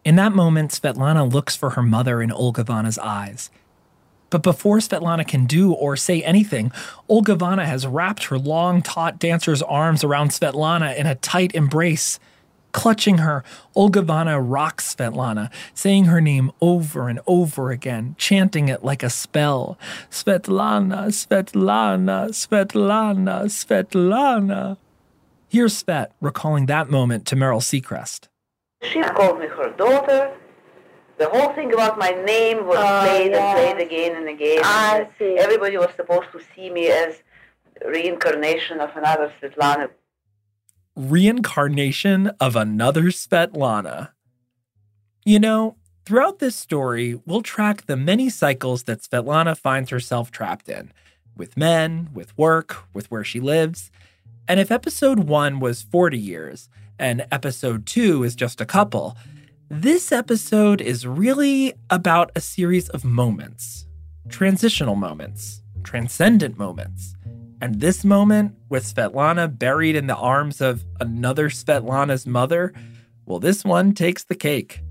In 0.03 0.15
that 0.15 0.34
moment, 0.34 0.71
Svetlana 0.71 1.32
looks 1.32 1.56
for 1.56 1.71
her 1.71 1.84
mother 1.84 2.21
in 2.21 2.32
Olgivanna's 2.32 2.97
eyes. 2.97 3.49
But 4.29 4.43
before 4.43 4.77
Svetlana 4.77 5.27
can 5.27 5.45
do 5.45 5.71
or 5.71 5.95
say 5.95 6.21
anything, 6.23 6.71
Olga 7.07 7.37
has 7.65 7.87
wrapped 7.87 8.25
her 8.25 8.37
long, 8.37 8.81
taut 8.81 9.19
dancer's 9.19 9.61
arms 9.61 10.03
around 10.03 10.29
Svetlana 10.29 10.95
in 10.95 11.05
a 11.05 11.15
tight 11.15 11.55
embrace. 11.55 12.19
Clutching 12.73 13.19
her, 13.19 13.43
Olgivanna 13.75 14.39
rocks 14.39 14.93
Svetlana, 14.93 15.49
saying 15.73 16.05
her 16.05 16.21
name 16.21 16.51
over 16.61 17.09
and 17.09 17.19
over 17.25 17.71
again, 17.71 18.15
chanting 18.19 18.67
it 18.67 18.83
like 18.83 19.01
a 19.01 19.09
spell 19.09 19.79
Svetlana, 20.11 21.07
Svetlana, 21.07 22.29
Svetlana, 22.29 23.45
Svetlana. 23.45 24.77
Here's 25.49 25.81
Svet 25.81 26.07
recalling 26.19 26.65
that 26.65 26.89
moment 26.89 27.25
to 27.27 27.35
Meryle 27.35 27.63
Secrest. 27.63 28.27
She 28.83 29.01
called 29.01 29.39
me 29.39 29.47
her 29.47 29.69
daughter. 29.71 30.35
The 31.17 31.30
whole 31.30 31.53
thing 31.53 31.73
about 31.73 31.97
my 31.97 32.12
name 32.12 32.65
was 32.67 32.77
Oh, 32.80 33.01
played 33.03 33.32
yes. 33.32 33.58
and 33.58 33.77
played 33.77 33.88
again 33.88 34.15
and 34.17 34.30
again. 34.30 34.62
I 34.63 34.97
and 34.99 35.08
uh, 35.08 35.10
see. 35.17 35.38
Everybody 35.38 35.77
was 35.77 35.89
supposed 35.95 36.32
to 36.34 36.39
see 36.56 36.69
me 36.69 36.88
as 36.89 37.21
reincarnation 37.86 38.80
of 38.80 38.91
another 38.95 39.32
Svetlana. 39.41 39.89
reincarnation 40.95 42.27
of 42.39 42.56
another 42.56 43.03
Svetlana. 43.06 44.10
You 45.25 45.39
know, 45.39 45.75
throughout 46.06 46.39
this 46.39 46.56
story, 46.56 47.19
we'll 47.25 47.41
track 47.41 47.86
the 47.86 47.97
many 47.97 48.30
cycles 48.30 48.84
that 48.84 49.01
Svetlana 49.01 49.58
finds 49.58 49.89
herself 49.89 50.32
trapped 50.32 50.69
in 50.69 50.91
with 51.36 51.58
men, 51.58 52.10
with 52.13 52.36
work, 52.38 52.77
with 52.93 53.10
where 53.12 53.23
she 53.23 53.39
lives. 53.39 53.91
And 54.47 54.60
if 54.60 54.71
episode 54.71 55.19
one 55.21 55.60
was 55.60 55.82
40 55.84 56.17
years 56.17 56.69
and 56.97 57.27
episode 57.32 57.86
two 57.86 58.23
is 58.23 58.36
just 58.36 58.60
a 58.62 58.65
couple, 58.65 59.15
this 59.69 60.13
episode 60.13 60.80
is 60.80 61.06
really 61.06 61.73
about 61.89 62.32
a 62.36 62.41
series 62.41 62.88
of 62.89 63.03
moments 63.03 63.86
transitional 64.30 64.95
moments, 64.95 65.62
transcendent 65.84 66.58
moments. 66.58 67.15
And 67.62 67.80
this 67.80 68.03
moment 68.03 68.56
with 68.69 68.84
Svetlana 68.84 69.58
buried 69.58 69.95
in 69.95 70.08
the 70.08 70.15
arms 70.17 70.60
of 70.60 70.84
another 70.99 71.49
Svetlana's 71.49 72.27
mother, 72.27 72.73
well, 73.25 73.39
this 73.39 73.63
one 73.63 73.93
takes 73.93 74.25
the 74.25 74.36
cake. 74.36 74.82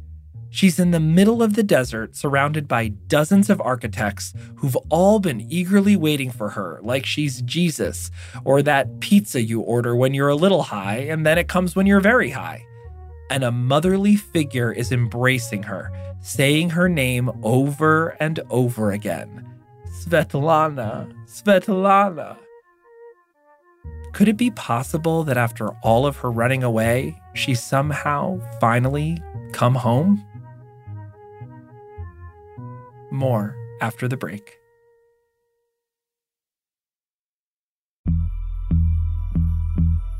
She's 0.48 0.78
in 0.78 0.90
the 0.90 1.00
middle 1.00 1.42
of 1.42 1.54
the 1.54 1.62
desert, 1.62 2.16
surrounded 2.16 2.66
by 2.66 2.88
dozens 2.88 3.50
of 3.50 3.60
architects 3.60 4.32
who've 4.56 4.76
all 4.88 5.20
been 5.20 5.42
eagerly 5.42 5.96
waiting 5.96 6.30
for 6.30 6.50
her, 6.50 6.80
like 6.82 7.04
she's 7.04 7.42
Jesus, 7.42 8.10
or 8.42 8.62
that 8.62 9.00
pizza 9.00 9.42
you 9.42 9.60
order 9.60 9.94
when 9.94 10.14
you're 10.14 10.28
a 10.28 10.36
little 10.36 10.62
high 10.62 10.98
and 10.98 11.26
then 11.26 11.36
it 11.36 11.48
comes 11.48 11.76
when 11.76 11.86
you're 11.86 12.00
very 12.00 12.30
high. 12.30 12.64
And 13.30 13.42
a 13.42 13.50
motherly 13.50 14.16
figure 14.16 14.72
is 14.72 14.92
embracing 14.92 15.64
her, 15.64 15.90
saying 16.20 16.70
her 16.70 16.88
name 16.88 17.30
over 17.42 18.10
and 18.20 18.40
over 18.50 18.92
again 18.92 19.46
Svetlana, 20.04 21.12
Svetlana. 21.26 22.36
Could 24.12 24.28
it 24.28 24.36
be 24.36 24.50
possible 24.50 25.24
that 25.24 25.36
after 25.36 25.68
all 25.82 26.06
of 26.06 26.16
her 26.18 26.30
running 26.30 26.62
away, 26.62 27.20
she 27.34 27.54
somehow 27.54 28.40
finally 28.60 29.22
come 29.52 29.74
home? 29.74 30.24
More 33.10 33.54
after 33.80 34.08
the 34.08 34.16
break. 34.16 34.58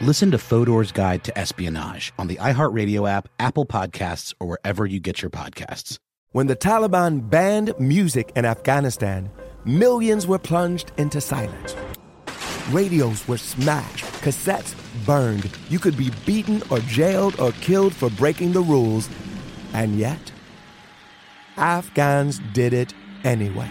Listen 0.00 0.32
to 0.32 0.38
Fodor's 0.38 0.90
Guide 0.90 1.22
to 1.22 1.38
Espionage 1.38 2.12
on 2.18 2.26
the 2.26 2.34
iHeartRadio 2.36 3.08
app, 3.08 3.28
Apple 3.38 3.64
Podcasts, 3.64 4.34
or 4.40 4.48
wherever 4.48 4.84
you 4.84 4.98
get 4.98 5.22
your 5.22 5.30
podcasts. 5.30 5.98
When 6.32 6.48
the 6.48 6.56
Taliban 6.56 7.30
banned 7.30 7.72
music 7.78 8.32
in 8.34 8.44
Afghanistan, 8.44 9.30
millions 9.64 10.26
were 10.26 10.40
plunged 10.40 10.90
into 10.96 11.20
silence. 11.20 11.76
Radios 12.70 13.26
were 13.28 13.38
smashed, 13.38 14.04
cassettes 14.20 14.74
burned. 15.06 15.48
You 15.68 15.78
could 15.78 15.96
be 15.96 16.10
beaten 16.26 16.60
or 16.70 16.80
jailed 16.80 17.38
or 17.38 17.52
killed 17.52 17.94
for 17.94 18.10
breaking 18.10 18.52
the 18.52 18.62
rules. 18.62 19.08
And 19.74 19.96
yet, 19.96 20.32
Afghans 21.56 22.40
did 22.52 22.72
it 22.72 22.92
anyway. 23.22 23.70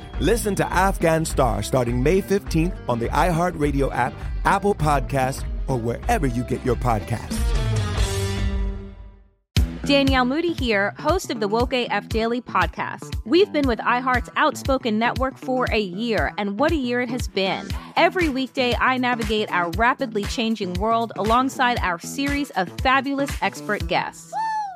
Listen 0.21 0.53
to 0.53 0.71
Afghan 0.71 1.25
Star 1.25 1.63
starting 1.63 2.03
May 2.03 2.21
15th 2.21 2.77
on 2.87 2.99
the 2.99 3.09
iHeartRadio 3.09 3.91
app, 3.91 4.13
Apple 4.45 4.75
Podcasts, 4.75 5.43
or 5.67 5.77
wherever 5.77 6.27
you 6.27 6.43
get 6.43 6.63
your 6.63 6.75
podcasts. 6.75 7.39
Danielle 9.83 10.25
Moody 10.25 10.53
here, 10.53 10.93
host 10.99 11.31
of 11.31 11.39
the 11.39 11.47
Woke 11.47 11.73
AF 11.73 12.07
Daily 12.07 12.39
podcast. 12.39 13.15
We've 13.25 13.51
been 13.51 13.67
with 13.67 13.79
iHeart's 13.79 14.29
Outspoken 14.35 14.99
Network 14.99 15.39
for 15.39 15.65
a 15.71 15.79
year, 15.79 16.33
and 16.37 16.59
what 16.59 16.71
a 16.71 16.75
year 16.75 17.01
it 17.01 17.09
has 17.09 17.27
been. 17.27 17.67
Every 17.95 18.29
weekday, 18.29 18.75
I 18.75 18.97
navigate 18.99 19.51
our 19.51 19.71
rapidly 19.71 20.25
changing 20.25 20.75
world 20.75 21.13
alongside 21.17 21.79
our 21.79 21.97
series 21.97 22.51
of 22.51 22.69
fabulous 22.81 23.31
expert 23.41 23.87
guests. 23.87 24.31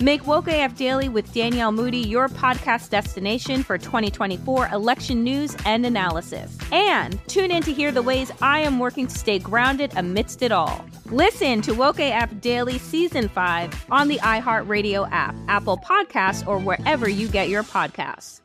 Make 0.00 0.28
Woke 0.28 0.46
AF 0.46 0.76
Daily 0.76 1.08
with 1.08 1.32
Danielle 1.34 1.72
Moody 1.72 1.98
your 1.98 2.28
podcast 2.28 2.90
destination 2.90 3.64
for 3.64 3.76
2024 3.76 4.68
election 4.68 5.24
news 5.24 5.56
and 5.66 5.84
analysis. 5.84 6.56
And 6.70 7.18
tune 7.26 7.50
in 7.50 7.64
to 7.64 7.72
hear 7.72 7.90
the 7.90 8.02
ways 8.02 8.30
I 8.40 8.60
am 8.60 8.78
working 8.78 9.08
to 9.08 9.14
stay 9.18 9.40
grounded 9.40 9.92
amidst 9.96 10.42
it 10.42 10.52
all. 10.52 10.86
Listen 11.06 11.60
to 11.62 11.74
Woke 11.74 11.98
AF 11.98 12.40
Daily 12.40 12.78
Season 12.78 13.28
5 13.28 13.86
on 13.90 14.06
the 14.06 14.18
iHeartRadio 14.18 15.10
app, 15.10 15.34
Apple 15.48 15.78
Podcasts, 15.78 16.46
or 16.46 16.58
wherever 16.60 17.08
you 17.08 17.26
get 17.26 17.48
your 17.48 17.64
podcasts. 17.64 18.40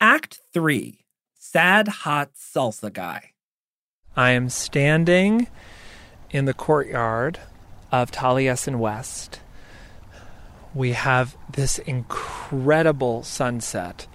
Act 0.00 0.40
3 0.54 1.04
Sad 1.34 1.88
Hot 1.88 2.30
Salsa 2.32 2.90
Guy. 2.90 3.32
I 4.16 4.30
am 4.30 4.48
standing 4.48 5.46
in 6.30 6.46
the 6.46 6.54
courtyard 6.54 7.38
of 7.92 8.10
Taliesin 8.10 8.76
West. 8.76 9.40
We 10.74 10.92
have 10.92 11.36
this 11.50 11.78
incredible 11.78 13.22
sunset 13.22 14.06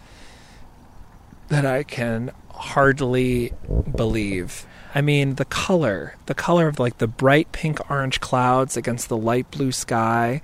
that 1.50 1.66
I 1.66 1.84
can 1.84 2.32
hardly 2.50 3.52
believe. 3.96 4.66
I 4.94 5.02
mean, 5.02 5.36
the 5.36 5.46
color, 5.46 6.16
the 6.26 6.34
color 6.34 6.68
of 6.70 6.80
like 6.80 7.00
the 7.00 7.08
bright 7.08 7.52
pink 7.52 7.90
orange 7.90 8.22
clouds 8.22 8.78
against 8.78 9.10
the 9.10 9.18
light 9.18 9.52
blue 9.52 9.74
sky, 9.74 10.42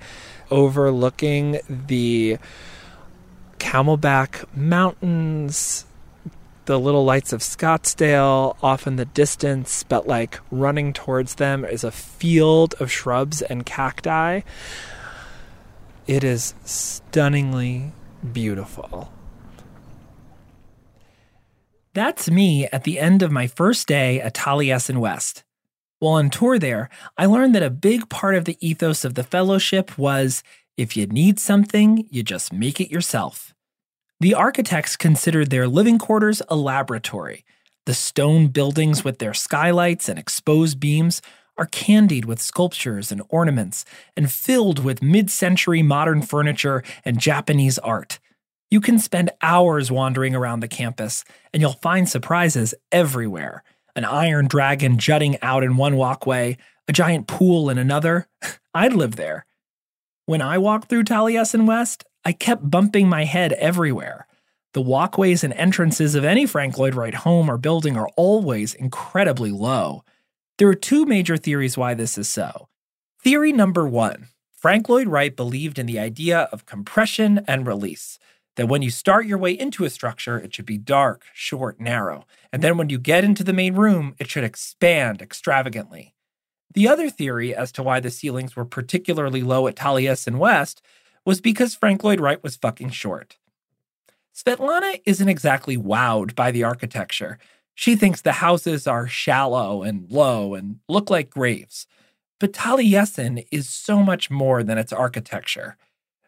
overlooking 0.50 1.58
the 1.68 2.36
Camelback 3.58 4.44
Mountains, 4.54 5.86
the 6.64 6.78
little 6.78 7.04
lights 7.04 7.32
of 7.32 7.40
Scottsdale 7.40 8.56
off 8.62 8.86
in 8.86 8.96
the 8.96 9.04
distance, 9.04 9.82
but 9.82 10.06
like 10.06 10.38
running 10.50 10.92
towards 10.92 11.36
them 11.36 11.64
is 11.64 11.84
a 11.84 11.90
field 11.90 12.74
of 12.78 12.90
shrubs 12.90 13.42
and 13.42 13.66
cacti. 13.66 14.42
It 16.06 16.24
is 16.24 16.54
stunningly 16.64 17.92
beautiful. 18.32 19.12
That's 21.94 22.30
me 22.30 22.66
at 22.66 22.84
the 22.84 22.98
end 22.98 23.22
of 23.22 23.30
my 23.30 23.46
first 23.46 23.86
day 23.86 24.20
at 24.20 24.34
Taliesin 24.34 24.98
West. 24.98 25.44
While 25.98 26.14
on 26.14 26.30
tour 26.30 26.58
there, 26.58 26.88
I 27.18 27.26
learned 27.26 27.54
that 27.54 27.62
a 27.62 27.70
big 27.70 28.08
part 28.08 28.34
of 28.34 28.44
the 28.44 28.56
ethos 28.66 29.04
of 29.04 29.14
the 29.14 29.22
fellowship 29.22 29.98
was 29.98 30.42
if 30.76 30.96
you 30.96 31.06
need 31.06 31.38
something, 31.38 32.08
you 32.10 32.22
just 32.22 32.52
make 32.52 32.80
it 32.80 32.90
yourself. 32.90 33.54
The 34.22 34.34
architects 34.34 34.96
considered 34.96 35.50
their 35.50 35.66
living 35.66 35.98
quarters 35.98 36.42
a 36.48 36.54
laboratory. 36.54 37.44
The 37.86 37.92
stone 37.92 38.46
buildings 38.46 39.02
with 39.02 39.18
their 39.18 39.34
skylights 39.34 40.08
and 40.08 40.16
exposed 40.16 40.78
beams 40.78 41.20
are 41.58 41.66
candied 41.66 42.24
with 42.24 42.40
sculptures 42.40 43.10
and 43.10 43.20
ornaments 43.30 43.84
and 44.16 44.30
filled 44.30 44.84
with 44.84 45.02
mid 45.02 45.28
century 45.28 45.82
modern 45.82 46.22
furniture 46.22 46.84
and 47.04 47.18
Japanese 47.18 47.80
art. 47.80 48.20
You 48.70 48.80
can 48.80 49.00
spend 49.00 49.32
hours 49.42 49.90
wandering 49.90 50.36
around 50.36 50.60
the 50.60 50.68
campus, 50.68 51.24
and 51.52 51.60
you'll 51.60 51.72
find 51.72 52.08
surprises 52.08 52.76
everywhere. 52.92 53.64
An 53.96 54.04
iron 54.04 54.46
dragon 54.46 54.98
jutting 54.98 55.36
out 55.42 55.64
in 55.64 55.76
one 55.76 55.96
walkway, 55.96 56.58
a 56.86 56.92
giant 56.92 57.26
pool 57.26 57.68
in 57.68 57.76
another. 57.76 58.28
I'd 58.72 58.92
live 58.92 59.16
there. 59.16 59.46
When 60.26 60.40
I 60.40 60.58
walked 60.58 60.88
through 60.88 61.02
Taliesin 61.02 61.66
West, 61.66 62.04
I 62.24 62.32
kept 62.32 62.70
bumping 62.70 63.08
my 63.08 63.24
head 63.24 63.52
everywhere. 63.54 64.26
The 64.74 64.80
walkways 64.80 65.44
and 65.44 65.52
entrances 65.54 66.14
of 66.14 66.24
any 66.24 66.46
Frank 66.46 66.78
Lloyd 66.78 66.94
Wright 66.94 67.14
home 67.14 67.50
or 67.50 67.58
building 67.58 67.96
are 67.96 68.08
always 68.16 68.74
incredibly 68.74 69.50
low. 69.50 70.04
There 70.58 70.68
are 70.68 70.74
two 70.74 71.04
major 71.04 71.36
theories 71.36 71.76
why 71.76 71.94
this 71.94 72.16
is 72.16 72.28
so. 72.28 72.68
Theory 73.22 73.52
number 73.52 73.86
one 73.86 74.28
Frank 74.52 74.88
Lloyd 74.88 75.08
Wright 75.08 75.34
believed 75.34 75.78
in 75.78 75.86
the 75.86 75.98
idea 75.98 76.48
of 76.52 76.66
compression 76.66 77.44
and 77.48 77.66
release. 77.66 78.18
That 78.56 78.68
when 78.68 78.82
you 78.82 78.90
start 78.90 79.26
your 79.26 79.38
way 79.38 79.52
into 79.52 79.84
a 79.84 79.90
structure, 79.90 80.38
it 80.38 80.54
should 80.54 80.66
be 80.66 80.78
dark, 80.78 81.24
short, 81.32 81.80
narrow. 81.80 82.26
And 82.52 82.62
then 82.62 82.76
when 82.76 82.90
you 82.90 82.98
get 82.98 83.24
into 83.24 83.42
the 83.42 83.52
main 83.52 83.74
room, 83.74 84.14
it 84.18 84.30
should 84.30 84.44
expand 84.44 85.20
extravagantly. 85.20 86.14
The 86.74 86.86
other 86.86 87.10
theory 87.10 87.54
as 87.54 87.72
to 87.72 87.82
why 87.82 88.00
the 88.00 88.10
ceilings 88.10 88.54
were 88.54 88.64
particularly 88.64 89.42
low 89.42 89.66
at 89.66 89.76
Taliesin 89.76 90.36
West 90.36 90.82
was 91.24 91.40
because 91.40 91.74
Frank 91.74 92.02
Lloyd 92.04 92.20
Wright 92.20 92.42
was 92.42 92.56
fucking 92.56 92.90
short. 92.90 93.36
Svetlana 94.34 95.00
isn't 95.04 95.28
exactly 95.28 95.76
wowed 95.76 96.34
by 96.34 96.50
the 96.50 96.64
architecture. 96.64 97.38
She 97.74 97.96
thinks 97.96 98.20
the 98.20 98.32
houses 98.32 98.86
are 98.86 99.06
shallow 99.06 99.82
and 99.82 100.10
low 100.10 100.54
and 100.54 100.80
look 100.88 101.10
like 101.10 101.30
graves. 101.30 101.86
But 102.40 102.52
Taliesin 102.52 103.46
is 103.50 103.68
so 103.68 104.02
much 104.02 104.30
more 104.30 104.62
than 104.62 104.78
its 104.78 104.92
architecture. 104.92 105.76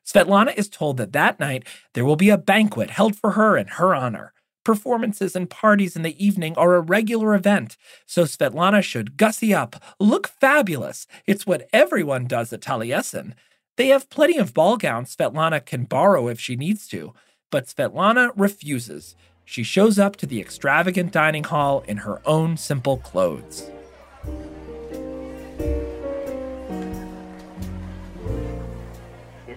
Svetlana 0.06 0.54
is 0.56 0.68
told 0.68 0.98
that 0.98 1.12
that 1.12 1.40
night 1.40 1.66
there 1.94 2.04
will 2.04 2.16
be 2.16 2.28
a 2.28 2.38
banquet 2.38 2.90
held 2.90 3.16
for 3.16 3.32
her 3.32 3.56
in 3.56 3.66
her 3.66 3.94
honor. 3.94 4.32
Performances 4.64 5.34
and 5.34 5.50
parties 5.50 5.96
in 5.96 6.02
the 6.02 6.24
evening 6.24 6.54
are 6.56 6.74
a 6.74 6.80
regular 6.80 7.34
event, 7.34 7.76
so 8.06 8.24
Svetlana 8.24 8.82
should 8.82 9.16
gussy 9.16 9.52
up, 9.52 9.82
look 9.98 10.28
fabulous. 10.28 11.06
It's 11.26 11.46
what 11.46 11.68
everyone 11.72 12.26
does 12.26 12.52
at 12.52 12.62
Taliesin. 12.62 13.34
They 13.76 13.88
have 13.88 14.08
plenty 14.08 14.38
of 14.38 14.54
ball 14.54 14.76
gowns 14.76 15.16
Svetlana 15.16 15.64
can 15.64 15.84
borrow 15.84 16.28
if 16.28 16.38
she 16.38 16.54
needs 16.54 16.86
to, 16.88 17.12
but 17.50 17.66
Svetlana 17.66 18.30
refuses. 18.36 19.16
She 19.44 19.64
shows 19.64 19.98
up 19.98 20.14
to 20.16 20.26
the 20.26 20.40
extravagant 20.40 21.10
dining 21.10 21.42
hall 21.42 21.82
in 21.88 21.98
her 21.98 22.22
own 22.24 22.56
simple 22.56 22.98
clothes. 22.98 23.70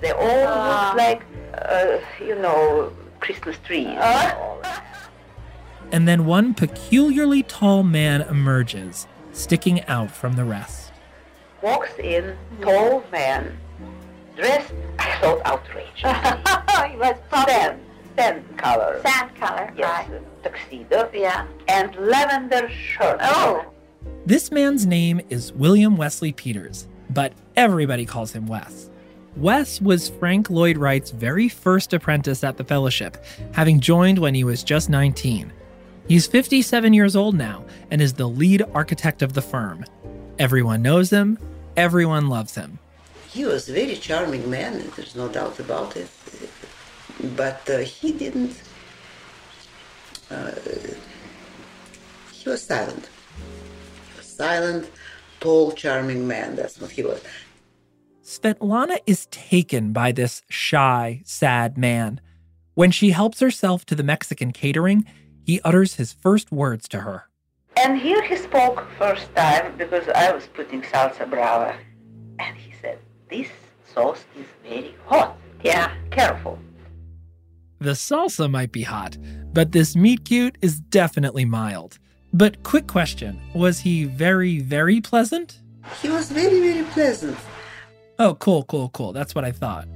They 0.01 0.11
all 0.11 0.87
look 0.87 0.95
like, 0.95 1.21
uh, 1.53 1.99
you 2.19 2.35
know, 2.35 2.91
Christmas 3.19 3.57
trees. 3.65 3.87
And 5.89 6.05
then 6.05 6.25
one 6.25 6.53
peculiarly 6.53 7.43
tall 7.43 7.81
man 7.81 8.19
emerges, 8.23 9.07
sticking 9.31 9.85
out 9.85 10.11
from 10.11 10.33
the 10.33 10.43
rest. 10.43 10.91
Walks 11.61 11.97
in, 11.97 12.35
tall 12.59 13.05
man, 13.09 13.57
dressed, 14.37 14.71
I 14.99 15.17
thought, 15.19 15.45
outrageous. 15.45 16.01
he 16.91 16.97
was 16.97 17.15
sand, 17.31 17.81
sand 18.15 18.57
color. 18.57 19.01
Sand 19.03 19.35
color, 19.35 19.73
Yes, 19.75 20.09
right. 20.09 20.21
tuxedo. 20.43 21.09
Yeah. 21.13 21.47
And 21.67 21.95
lavender 21.95 22.69
shirt. 22.69 23.17
Oh. 23.21 23.65
This 24.25 24.51
man's 24.51 24.85
name 24.85 25.21
is 25.29 25.51
William 25.53 25.97
Wesley 25.97 26.31
Peters, 26.31 26.87
but 27.09 27.33
everybody 27.55 28.05
calls 28.05 28.31
him 28.33 28.45
Wes. 28.47 28.89
Wes 29.35 29.79
was 29.81 30.09
Frank 30.09 30.49
Lloyd 30.49 30.77
Wright's 30.77 31.11
very 31.11 31.47
first 31.47 31.93
apprentice 31.93 32.43
at 32.43 32.57
the 32.57 32.63
fellowship, 32.63 33.23
having 33.53 33.79
joined 33.79 34.17
when 34.19 34.33
he 34.33 34.43
was 34.43 34.63
just 34.63 34.89
19. 34.89 35.51
He's 36.07 36.25
57 36.25 36.93
years 36.93 37.15
old 37.15 37.35
now 37.35 37.65
and 37.91 38.01
is 38.01 38.13
the 38.13 38.27
lead 38.27 38.63
architect 38.73 39.21
of 39.21 39.33
the 39.33 39.41
firm. 39.41 39.85
Everyone 40.39 40.81
knows 40.81 41.09
him, 41.09 41.37
everyone 41.75 42.29
loves 42.29 42.55
him. 42.55 42.79
He 43.37 43.45
was 43.45 43.69
a 43.69 43.73
very 43.73 43.95
charming 43.95 44.49
man, 44.49 44.83
there's 44.95 45.15
no 45.15 45.27
doubt 45.27 45.59
about 45.59 45.95
it. 45.95 46.09
But 47.35 47.69
uh, 47.69 47.77
he 47.77 48.11
didn't. 48.11 48.59
Uh, 50.31 50.53
he 52.31 52.49
was 52.49 52.63
silent. 52.63 53.07
He 54.09 54.17
was 54.17 54.25
silent, 54.25 54.89
tall, 55.39 55.71
charming 55.71 56.27
man. 56.27 56.55
That's 56.55 56.81
what 56.81 56.89
he 56.89 57.03
was. 57.03 57.21
Svetlana 58.23 58.97
is 59.05 59.27
taken 59.27 59.93
by 59.93 60.11
this 60.11 60.41
shy, 60.49 61.21
sad 61.23 61.77
man. 61.77 62.19
When 62.73 62.89
she 62.89 63.11
helps 63.11 63.39
herself 63.39 63.85
to 63.85 63.93
the 63.93 64.01
Mexican 64.01 64.51
catering, 64.51 65.05
he 65.45 65.61
utters 65.63 65.93
his 65.93 66.11
first 66.11 66.51
words 66.51 66.87
to 66.87 67.01
her. 67.01 67.29
And 67.77 67.99
here 67.99 68.23
he 68.23 68.35
spoke 68.35 68.87
first 68.97 69.27
time 69.35 69.77
because 69.77 70.09
I 70.09 70.31
was 70.31 70.47
putting 70.47 70.81
salsa 70.81 71.29
brava. 71.29 71.77
And 72.39 72.55
he 72.55 72.66
said, 72.66 72.66
This 73.29 73.49
sauce 73.93 74.23
is 74.39 74.45
very 74.63 74.95
hot. 75.05 75.37
Yeah, 75.63 75.91
careful. 76.11 76.57
The 77.79 77.91
salsa 77.91 78.49
might 78.49 78.71
be 78.71 78.83
hot, 78.83 79.17
but 79.53 79.73
this 79.73 79.95
meet 79.95 80.23
cute 80.25 80.57
is 80.61 80.79
definitely 80.79 81.43
mild. 81.43 81.99
But 82.33 82.63
quick 82.63 82.87
question 82.87 83.41
was 83.53 83.79
he 83.79 84.05
very, 84.05 84.59
very 84.59 85.01
pleasant? 85.01 85.59
He 86.01 86.09
was 86.09 86.31
very, 86.31 86.59
very 86.59 86.85
pleasant. 86.85 87.37
Oh, 88.19 88.35
cool, 88.35 88.63
cool, 88.63 88.89
cool. 88.89 89.11
That's 89.13 89.35
what 89.35 89.43
I 89.43 89.51
thought. 89.51 89.87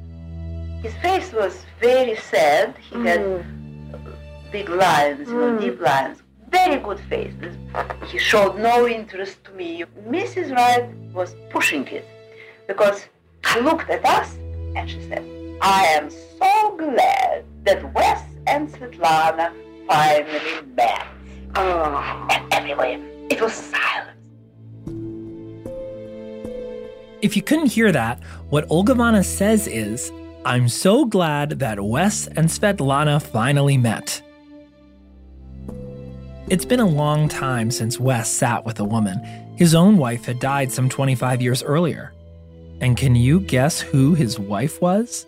His 0.82 0.94
face 0.96 1.32
was 1.32 1.66
very 1.80 2.16
sad. 2.18 2.76
He 2.90 2.96
had 3.06 3.22
mm. 3.22 4.52
big 4.52 4.68
lines, 4.70 5.28
you 5.28 5.36
know, 5.36 5.58
mm. 5.58 5.62
deep 5.62 5.80
lines. 5.80 6.22
Very 6.50 6.82
good 6.82 7.00
face. 7.00 7.34
He 8.08 8.18
showed 8.20 8.58
no 8.60 8.88
interest 8.88 9.44
to 9.46 9.52
me. 9.54 9.86
Mrs. 10.08 10.54
Wright 10.54 10.90
was 11.14 11.36
pushing 11.50 11.88
it 11.88 12.06
because 12.68 13.02
she 13.02 13.21
looked 13.62 13.90
at 13.90 14.06
us 14.06 14.36
and 14.76 14.90
she 14.90 15.02
said, 15.08 15.24
I 15.62 15.86
am 15.86 16.10
so 16.10 16.76
glad 16.78 17.46
that 17.64 17.94
Wes 17.94 18.24
and 18.48 18.70
Svetlana 18.70 19.54
finally 19.88 20.68
met. 20.76 21.06
Oh. 21.56 22.28
And 22.32 22.54
everywhere 22.54 23.00
it 23.30 23.42
was 23.42 23.54
silent. 23.54 24.18
If 27.22 27.36
you 27.36 27.44
couldn't 27.44 27.68
hear 27.68 27.92
that, 27.92 28.24
what 28.50 28.66
Olga 28.70 28.94
Olgivanna 28.94 29.24
says 29.24 29.68
is, 29.68 30.12
I'm 30.44 30.68
so 30.68 31.06
glad 31.06 31.60
that 31.60 31.80
Wes 31.80 32.28
and 32.28 32.48
Svetlana 32.48 33.22
finally 33.22 33.78
met. 33.78 34.22
It's 36.50 36.66
been 36.66 36.80
a 36.80 36.88
long 36.88 37.30
time 37.30 37.70
since 37.70 38.00
Wes 38.00 38.30
sat 38.30 38.66
with 38.66 38.80
a 38.80 38.84
woman. 38.84 39.20
His 39.56 39.76
own 39.76 39.98
wife 39.98 40.26
had 40.26 40.40
died 40.40 40.72
some 40.72 40.90
25 40.90 41.42
years 41.42 41.62
earlier. 41.62 42.12
And 42.82 42.98
can 42.98 43.16
you 43.16 43.40
guess 43.40 43.80
who 43.80 44.16
his 44.16 44.40
wife 44.40 44.82
was? 44.82 45.28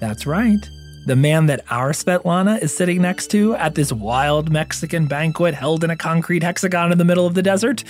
That's 0.00 0.26
right. 0.26 0.60
The 1.06 1.16
man 1.16 1.46
that 1.46 1.64
our 1.70 1.92
Svetlana 1.92 2.62
is 2.62 2.76
sitting 2.76 3.00
next 3.02 3.28
to 3.28 3.54
at 3.54 3.74
this 3.74 3.92
wild 3.92 4.52
Mexican 4.52 5.06
banquet 5.06 5.54
held 5.54 5.82
in 5.82 5.90
a 5.90 5.96
concrete 5.96 6.42
hexagon 6.42 6.92
in 6.92 6.98
the 6.98 7.04
middle 7.04 7.26
of 7.26 7.34
the 7.34 7.42
desert 7.42 7.84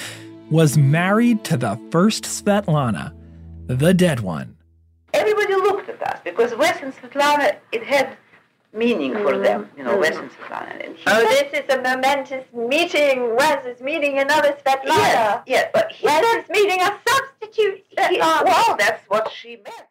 was 0.50 0.78
married 0.78 1.42
to 1.44 1.56
the 1.56 1.78
first 1.90 2.24
Svetlana, 2.24 3.12
the 3.66 3.92
dead 3.92 4.20
one. 4.20 4.56
Everybody 5.12 5.54
looked 5.54 5.88
at 5.88 6.02
us 6.02 6.20
because 6.22 6.54
Wes 6.54 6.80
and 6.82 6.94
Svetlana, 6.94 7.56
it 7.72 7.82
had 7.82 8.16
meaning 8.74 9.12
for 9.12 9.32
mm-hmm. 9.32 9.42
them, 9.42 9.70
you 9.76 9.84
know, 9.84 9.92
mm-hmm. 9.92 10.00
Wes 10.00 10.16
and 10.16 10.30
Svetlana. 10.30 10.84
And 10.84 10.96
Oh, 11.06 11.26
said- 11.28 11.50
this 11.52 11.64
is 11.64 11.74
a 11.74 11.80
momentous 11.80 12.44
meeting. 12.52 13.36
Wes 13.36 13.64
is 13.64 13.80
meeting 13.80 14.18
another 14.18 14.56
Svetlana. 14.64 14.86
Yes, 14.86 15.42
yes, 15.46 15.70
but 15.72 15.92
he 15.92 16.06
Wes 16.06 16.24
said- 16.24 16.40
is 16.40 16.48
meeting 16.50 16.80
a 16.80 16.98
substitute 17.08 17.84
He- 17.88 18.20
uh, 18.20 18.42
Svetlana. 18.42 18.44
well, 18.44 18.76
that's 18.78 19.08
what 19.08 19.30
she 19.32 19.56
meant. 19.56 19.88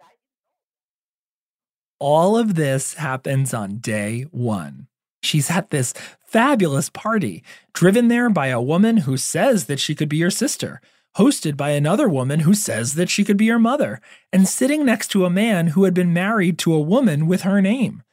All 2.00 2.38
of 2.38 2.56
this 2.56 2.96
happens 2.96 3.54
on 3.54 3.78
day 3.78 4.24
one. 4.32 4.88
She's 5.22 5.50
at 5.50 5.70
this 5.70 5.94
fabulous 6.26 6.90
party, 6.90 7.44
driven 7.74 8.10
there 8.10 8.30
by 8.30 8.48
a 8.48 8.62
woman 8.62 8.98
who 8.98 9.16
says 9.16 9.68
that 9.68 9.80
she 9.80 9.96
could 9.96 10.10
be 10.10 10.18
your 10.18 10.30
sister, 10.30 10.82
hosted 11.18 11.56
by 11.56 11.70
another 11.70 12.10
woman 12.10 12.42
who 12.42 12.54
says 12.54 12.96
that 12.96 13.10
she 13.10 13.24
could 13.24 13.38
be 13.38 13.46
your 13.46 13.60
mother, 13.60 14.02
and 14.34 14.50
sitting 14.50 14.84
next 14.86 15.10
to 15.12 15.24
a 15.24 15.30
man 15.30 15.68
who 15.68 15.86
had 15.86 15.94
been 15.94 16.12
married 16.12 16.58
to 16.60 16.74
a 16.74 16.82
woman 16.82 17.26
with 17.26 17.44
her 17.44 17.62
name. 17.62 18.04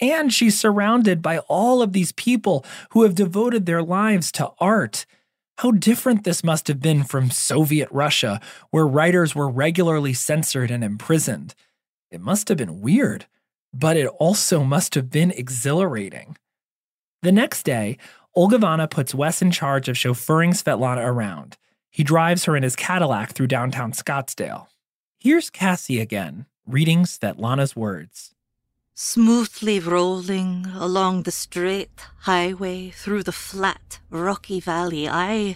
And 0.00 0.32
she's 0.32 0.58
surrounded 0.58 1.22
by 1.22 1.38
all 1.48 1.82
of 1.82 1.92
these 1.92 2.12
people 2.12 2.64
who 2.90 3.02
have 3.02 3.14
devoted 3.14 3.66
their 3.66 3.82
lives 3.82 4.30
to 4.32 4.52
art. 4.58 5.06
How 5.58 5.72
different 5.72 6.22
this 6.22 6.44
must 6.44 6.68
have 6.68 6.80
been 6.80 7.02
from 7.02 7.30
Soviet 7.30 7.88
Russia, 7.90 8.40
where 8.70 8.86
writers 8.86 9.34
were 9.34 9.48
regularly 9.48 10.12
censored 10.12 10.70
and 10.70 10.84
imprisoned. 10.84 11.54
It 12.10 12.20
must 12.20 12.48
have 12.48 12.58
been 12.58 12.80
weird, 12.80 13.26
but 13.74 13.96
it 13.96 14.06
also 14.06 14.62
must 14.62 14.94
have 14.94 15.10
been 15.10 15.32
exhilarating. 15.32 16.36
The 17.22 17.32
next 17.32 17.64
day, 17.64 17.98
Olgivanna 18.36 18.88
puts 18.88 19.14
Wes 19.14 19.42
in 19.42 19.50
charge 19.50 19.88
of 19.88 19.96
chauffeuring 19.96 20.50
Svetlana 20.50 21.04
around. 21.04 21.56
He 21.90 22.04
drives 22.04 22.44
her 22.44 22.56
in 22.56 22.62
his 22.62 22.76
Cadillac 22.76 23.32
through 23.32 23.48
downtown 23.48 23.90
Scottsdale. 23.90 24.68
Here's 25.18 25.50
Cassie 25.50 26.00
again, 26.00 26.46
reading 26.64 27.02
Svetlana's 27.02 27.74
words. 27.74 28.36
Smoothly 29.00 29.78
rolling 29.78 30.66
along 30.74 31.22
the 31.22 31.30
straight 31.30 32.00
highway 32.22 32.90
through 32.90 33.22
the 33.22 33.30
flat, 33.30 34.00
rocky 34.10 34.58
valley, 34.58 35.08
I 35.08 35.54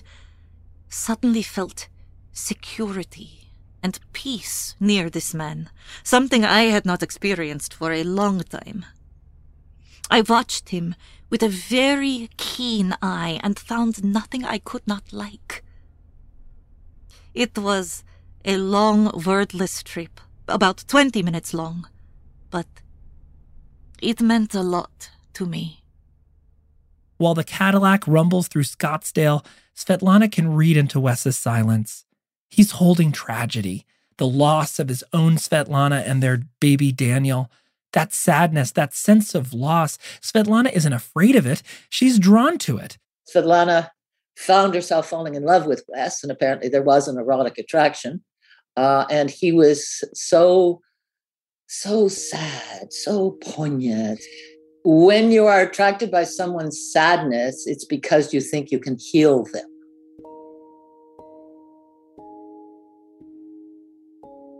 suddenly 0.88 1.42
felt 1.42 1.88
security 2.32 3.48
and 3.82 3.98
peace 4.12 4.76
near 4.78 5.10
this 5.10 5.34
man, 5.34 5.70
something 6.04 6.44
I 6.44 6.66
had 6.70 6.86
not 6.86 7.02
experienced 7.02 7.74
for 7.74 7.90
a 7.90 8.04
long 8.04 8.44
time. 8.44 8.84
I 10.08 10.20
watched 10.20 10.68
him 10.68 10.94
with 11.28 11.42
a 11.42 11.48
very 11.48 12.30
keen 12.36 12.94
eye 13.02 13.40
and 13.42 13.58
found 13.58 14.04
nothing 14.04 14.44
I 14.44 14.58
could 14.58 14.86
not 14.86 15.12
like. 15.12 15.64
It 17.34 17.58
was 17.58 18.04
a 18.44 18.56
long, 18.56 19.10
wordless 19.26 19.82
trip, 19.82 20.20
about 20.46 20.84
20 20.86 21.24
minutes 21.24 21.52
long, 21.52 21.88
but 22.48 22.68
it 24.02 24.20
meant 24.20 24.54
a 24.54 24.62
lot 24.62 25.10
to 25.34 25.46
me. 25.46 25.82
While 27.16 27.34
the 27.34 27.44
Cadillac 27.44 28.06
rumbles 28.06 28.48
through 28.48 28.64
Scottsdale, 28.64 29.44
Svetlana 29.76 30.30
can 30.30 30.54
read 30.54 30.76
into 30.76 31.00
Wes's 31.00 31.38
silence. 31.38 32.04
He's 32.50 32.72
holding 32.72 33.12
tragedy, 33.12 33.86
the 34.18 34.26
loss 34.26 34.78
of 34.78 34.88
his 34.88 35.04
own 35.12 35.36
Svetlana 35.36 36.06
and 36.06 36.22
their 36.22 36.42
baby 36.60 36.92
Daniel. 36.92 37.50
That 37.92 38.12
sadness, 38.12 38.72
that 38.72 38.92
sense 38.92 39.34
of 39.34 39.54
loss, 39.54 39.98
Svetlana 40.20 40.72
isn't 40.72 40.92
afraid 40.92 41.36
of 41.36 41.46
it. 41.46 41.62
She's 41.88 42.18
drawn 42.18 42.58
to 42.58 42.78
it. 42.78 42.98
Svetlana 43.32 43.90
found 44.36 44.74
herself 44.74 45.08
falling 45.08 45.34
in 45.34 45.44
love 45.44 45.66
with 45.66 45.84
Wes, 45.88 46.22
and 46.22 46.32
apparently 46.32 46.68
there 46.68 46.82
was 46.82 47.06
an 47.06 47.18
erotic 47.18 47.58
attraction. 47.58 48.22
Uh, 48.76 49.04
and 49.10 49.30
he 49.30 49.52
was 49.52 50.02
so, 50.14 50.80
so 51.72 52.06
sad, 52.06 52.92
so 52.92 53.30
poignant. 53.40 54.20
When 54.84 55.30
you 55.30 55.46
are 55.46 55.62
attracted 55.62 56.10
by 56.10 56.24
someone's 56.24 56.78
sadness, 56.78 57.66
it's 57.66 57.86
because 57.86 58.34
you 58.34 58.42
think 58.42 58.70
you 58.70 58.78
can 58.78 58.98
heal 58.98 59.44
them. 59.44 59.64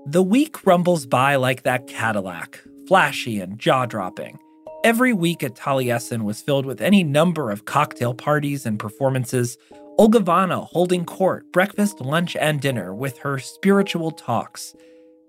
The 0.07 0.23
week 0.23 0.67
rumbles 0.67 1.05
by 1.05 1.37
like 1.37 1.65
that 1.65 1.87
Cadillac, 1.87 2.63
flashy 2.89 3.41
and 3.41 3.59
jaw 3.59 3.85
dropping. 3.85 4.39
Every 4.83 5.13
week 5.13 5.43
at 5.43 5.55
Taliesin 5.55 6.23
was 6.23 6.41
filled 6.41 6.65
with 6.65 6.81
any 6.81 7.05
number 7.05 7.51
of 7.51 7.67
cocktail 7.67 8.15
parties 8.15 8.65
and 8.65 8.79
performances. 8.79 9.59
Olgivanna 9.99 10.67
holding 10.69 11.05
court, 11.05 11.53
breakfast, 11.53 12.01
lunch, 12.01 12.37
and 12.37 12.61
dinner 12.61 12.95
with 12.95 13.19
her 13.19 13.39
spiritual 13.39 14.11
talks. 14.13 14.75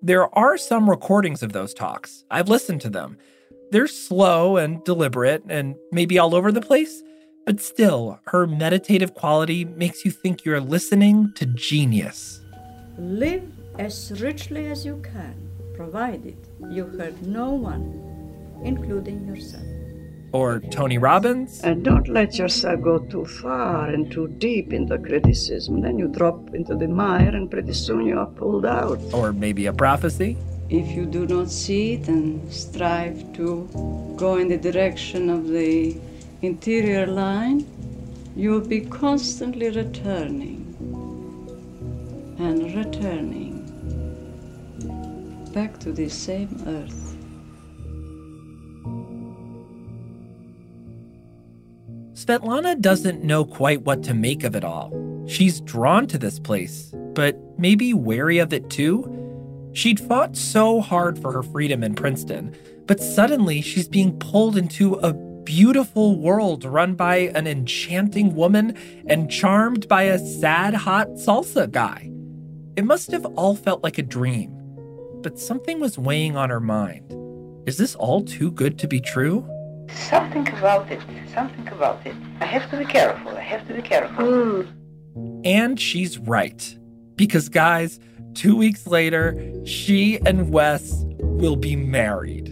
There 0.05 0.27
are 0.37 0.57
some 0.57 0.89
recordings 0.89 1.41
of 1.43 1.53
those 1.53 1.73
talks. 1.73 2.25
I've 2.29 2.49
listened 2.49 2.81
to 2.81 2.89
them. 2.89 3.17
They're 3.71 3.87
slow 3.87 4.57
and 4.57 4.83
deliberate 4.83 5.43
and 5.47 5.75
maybe 5.93 6.19
all 6.19 6.35
over 6.35 6.51
the 6.51 6.59
place, 6.59 7.01
But 7.45 7.59
still, 7.59 8.19
her 8.27 8.47
meditative 8.47 9.15
quality 9.15 9.65
makes 9.65 10.05
you 10.05 10.11
think 10.11 10.45
you're 10.45 10.61
listening 10.61 11.33
to 11.35 11.45
genius. 11.45 12.39
Live 12.97 13.51
as 13.77 14.21
richly 14.21 14.67
as 14.67 14.85
you 14.85 15.01
can, 15.03 15.49
provided 15.75 16.37
you 16.69 16.85
hurt 16.85 17.21
no 17.21 17.49
one, 17.51 18.61
including 18.63 19.27
yourself. 19.27 19.65
Or 20.33 20.59
Tony 20.59 20.97
Robbins. 20.97 21.61
And 21.61 21.85
don't 21.85 22.07
let 22.07 22.39
yourself 22.39 22.81
go 22.81 22.97
too 22.97 23.23
far 23.23 23.87
and 23.89 24.11
too 24.11 24.27
deep 24.39 24.73
in 24.73 24.87
the 24.87 24.97
criticism. 24.97 25.81
Then 25.81 25.99
you 25.99 26.07
drop 26.07 26.55
into 26.55 26.75
the 26.75 26.87
mire 26.87 27.29
and 27.29 27.49
pretty 27.49 27.73
soon 27.73 28.07
you 28.07 28.17
are 28.17 28.25
pulled 28.25 28.65
out. 28.65 28.99
Or 29.13 29.31
maybe 29.31 29.67
a 29.67 29.73
prophecy. 29.73 30.35
If 30.69 30.87
you 30.95 31.05
do 31.05 31.27
not 31.27 31.51
see 31.51 31.93
it 31.93 32.07
and 32.07 32.51
strive 32.51 33.31
to 33.33 33.69
go 34.17 34.37
in 34.37 34.47
the 34.47 34.57
direction 34.57 35.29
of 35.29 35.47
the 35.47 35.95
interior 36.41 37.05
line, 37.05 37.67
you 38.35 38.49
will 38.49 38.67
be 38.67 38.81
constantly 38.81 39.69
returning 39.69 40.61
and 42.39 42.75
returning 42.75 43.53
back 45.53 45.79
to 45.81 45.91
the 45.91 46.09
same 46.09 46.49
earth. 46.65 47.12
Svetlana 52.23 52.79
doesn't 52.79 53.21
know 53.21 53.43
quite 53.43 53.81
what 53.81 54.01
to 54.03 54.13
make 54.13 54.45
of 54.45 54.55
it 54.55 54.63
all. 54.63 54.93
She's 55.27 55.59
drawn 55.59 56.07
to 56.07 56.17
this 56.17 56.39
place, 56.39 56.93
but 57.13 57.37
maybe 57.57 57.93
wary 57.93 58.37
of 58.37 58.53
it 58.53 58.69
too. 58.69 59.69
She'd 59.73 59.99
fought 59.99 60.37
so 60.37 60.79
hard 60.79 61.19
for 61.19 61.33
her 61.33 61.43
freedom 61.43 61.83
in 61.83 61.95
Princeton, 61.95 62.55
but 62.87 63.01
suddenly 63.01 63.59
she's 63.59 63.89
being 63.89 64.17
pulled 64.19 64.55
into 64.55 64.93
a 64.95 65.11
beautiful 65.43 66.17
world 66.17 66.63
run 66.63 66.95
by 66.95 67.29
an 67.35 67.45
enchanting 67.45 68.35
woman 68.35 68.77
and 69.07 69.29
charmed 69.29 69.89
by 69.89 70.03
a 70.03 70.17
sad, 70.17 70.73
hot 70.73 71.09
salsa 71.15 71.69
guy. 71.69 72.09
It 72.77 72.85
must 72.85 73.11
have 73.11 73.25
all 73.35 73.57
felt 73.57 73.83
like 73.83 73.97
a 73.97 74.01
dream, 74.01 74.49
but 75.21 75.39
something 75.39 75.81
was 75.81 75.97
weighing 75.97 76.37
on 76.37 76.49
her 76.49 76.61
mind. 76.61 77.13
Is 77.67 77.77
this 77.77 77.95
all 77.95 78.23
too 78.23 78.49
good 78.49 78.79
to 78.79 78.87
be 78.87 79.01
true? 79.01 79.45
Something 79.93 80.47
about 80.49 80.91
it. 80.91 81.01
Something 81.33 81.67
about 81.69 82.05
it. 82.05 82.15
I 82.39 82.45
have 82.45 82.69
to 82.71 82.77
be 82.77 82.85
careful. 82.85 83.31
I 83.31 83.41
have 83.41 83.67
to 83.67 83.73
be 83.73 83.81
careful. 83.81 84.25
Hmm. 84.25 85.41
And 85.45 85.79
she's 85.79 86.17
right. 86.17 86.77
Because, 87.15 87.49
guys, 87.49 87.99
two 88.33 88.55
weeks 88.55 88.87
later, 88.87 89.35
she 89.65 90.19
and 90.25 90.51
Wes 90.51 91.03
will 91.19 91.55
be 91.55 91.75
married. 91.75 92.49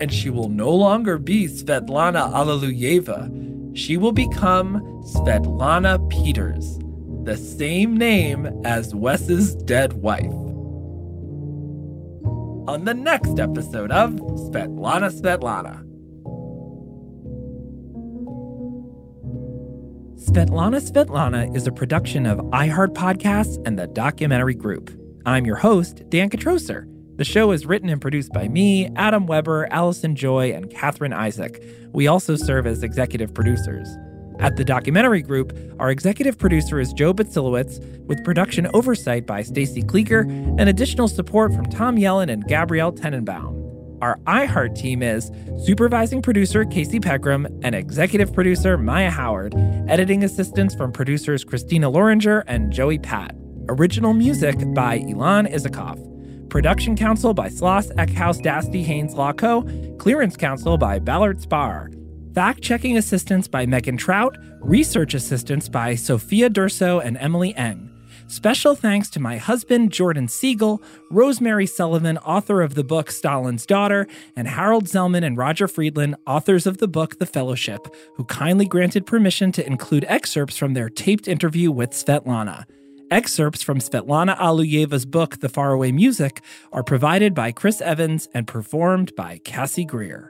And 0.00 0.12
she 0.12 0.30
will 0.30 0.48
no 0.48 0.70
longer 0.70 1.18
be 1.18 1.46
Svetlana 1.46 2.32
Alliluyeva. 2.32 3.76
She 3.76 3.96
will 3.96 4.12
become 4.12 4.80
Svetlana 5.14 6.08
Peters, 6.08 6.78
the 7.24 7.36
same 7.36 7.96
name 7.96 8.46
as 8.64 8.94
Wes's 8.94 9.54
dead 9.54 9.92
wife. 9.94 10.32
On 12.66 12.84
the 12.84 12.94
next 12.94 13.38
episode 13.38 13.90
of 13.90 14.12
Svetlana 14.12 15.10
Svetlana. 15.12 15.89
Svetlana 20.20 20.82
Svetlana 20.82 21.56
is 21.56 21.66
a 21.66 21.72
production 21.72 22.26
of 22.26 22.36
iHeart 22.50 22.92
Podcasts 22.92 23.56
and 23.66 23.78
the 23.78 23.86
Documentary 23.86 24.52
Group. 24.52 24.90
I'm 25.24 25.46
your 25.46 25.56
host, 25.56 26.02
Dan 26.10 26.28
Katroser. 26.28 26.84
The 27.16 27.24
show 27.24 27.52
is 27.52 27.64
written 27.64 27.88
and 27.88 28.02
produced 28.02 28.30
by 28.34 28.46
me, 28.46 28.90
Adam 28.96 29.26
Weber, 29.26 29.66
Allison 29.70 30.14
Joy, 30.14 30.52
and 30.52 30.70
Catherine 30.70 31.14
Isaac. 31.14 31.64
We 31.94 32.06
also 32.06 32.36
serve 32.36 32.66
as 32.66 32.82
executive 32.82 33.32
producers. 33.32 33.88
At 34.40 34.56
the 34.56 34.64
Documentary 34.64 35.22
Group, 35.22 35.56
our 35.78 35.90
executive 35.90 36.36
producer 36.36 36.78
is 36.78 36.92
Joe 36.92 37.14
Batsilowitz, 37.14 37.80
with 38.04 38.22
production 38.22 38.68
oversight 38.74 39.24
by 39.24 39.40
Stacy 39.40 39.82
Kleeker 39.82 40.28
and 40.58 40.68
additional 40.68 41.08
support 41.08 41.54
from 41.54 41.64
Tom 41.64 41.96
Yellen 41.96 42.30
and 42.30 42.46
Gabrielle 42.46 42.92
Tenenbaum. 42.92 43.59
Our 44.00 44.16
iHeart 44.26 44.76
team 44.78 45.02
is 45.02 45.30
supervising 45.64 46.22
producer 46.22 46.64
Casey 46.64 46.98
Peckram 46.98 47.46
and 47.62 47.74
executive 47.74 48.32
producer 48.32 48.78
Maya 48.78 49.10
Howard, 49.10 49.54
editing 49.88 50.24
assistance 50.24 50.74
from 50.74 50.90
producers 50.90 51.44
Christina 51.44 51.90
Loringer 51.90 52.42
and 52.46 52.72
Joey 52.72 52.98
Pat. 52.98 53.34
Original 53.68 54.14
music 54.14 54.56
by 54.74 55.00
Ilan 55.00 55.52
Isakov. 55.52 56.06
Production 56.48 56.96
counsel 56.96 57.34
by 57.34 57.48
Sloss 57.48 57.94
Eckhouse 57.96 58.40
Dasti 58.40 58.82
Haynes 58.82 59.14
Lawco. 59.14 59.98
Clearance 59.98 60.36
counsel 60.36 60.78
by 60.78 60.98
Ballard 60.98 61.38
Spahr. 61.38 61.94
Fact 62.34 62.62
checking 62.62 62.96
assistance 62.96 63.46
by 63.46 63.66
Megan 63.66 63.98
Trout. 63.98 64.36
Research 64.60 65.12
assistance 65.12 65.68
by 65.68 65.94
Sophia 65.94 66.48
Durso 66.48 67.04
and 67.04 67.18
Emily 67.18 67.54
Eng. 67.54 67.89
Special 68.30 68.76
thanks 68.76 69.10
to 69.10 69.20
my 69.20 69.38
husband, 69.38 69.90
Jordan 69.90 70.28
Siegel, 70.28 70.80
Rosemary 71.10 71.66
Sullivan, 71.66 72.16
author 72.18 72.62
of 72.62 72.74
the 72.74 72.84
book 72.84 73.10
Stalin's 73.10 73.66
Daughter, 73.66 74.06
and 74.36 74.46
Harold 74.46 74.84
Zellman 74.84 75.24
and 75.24 75.36
Roger 75.36 75.66
Friedland, 75.66 76.14
authors 76.28 76.64
of 76.64 76.78
the 76.78 76.86
book 76.86 77.18
The 77.18 77.26
Fellowship, 77.26 77.92
who 78.14 78.24
kindly 78.26 78.66
granted 78.66 79.04
permission 79.04 79.50
to 79.52 79.66
include 79.66 80.04
excerpts 80.06 80.56
from 80.56 80.74
their 80.74 80.88
taped 80.88 81.26
interview 81.26 81.72
with 81.72 81.90
Svetlana. 81.90 82.66
Excerpts 83.10 83.64
from 83.64 83.78
Svetlana 83.78 84.38
Alliluyeva's 84.38 85.06
book, 85.06 85.40
The 85.40 85.48
Faraway 85.48 85.90
Music, 85.90 86.40
are 86.72 86.84
provided 86.84 87.34
by 87.34 87.50
Chris 87.50 87.80
Evans 87.80 88.28
and 88.32 88.46
performed 88.46 89.12
by 89.16 89.38
Cassie 89.38 89.84
Greer. 89.84 90.29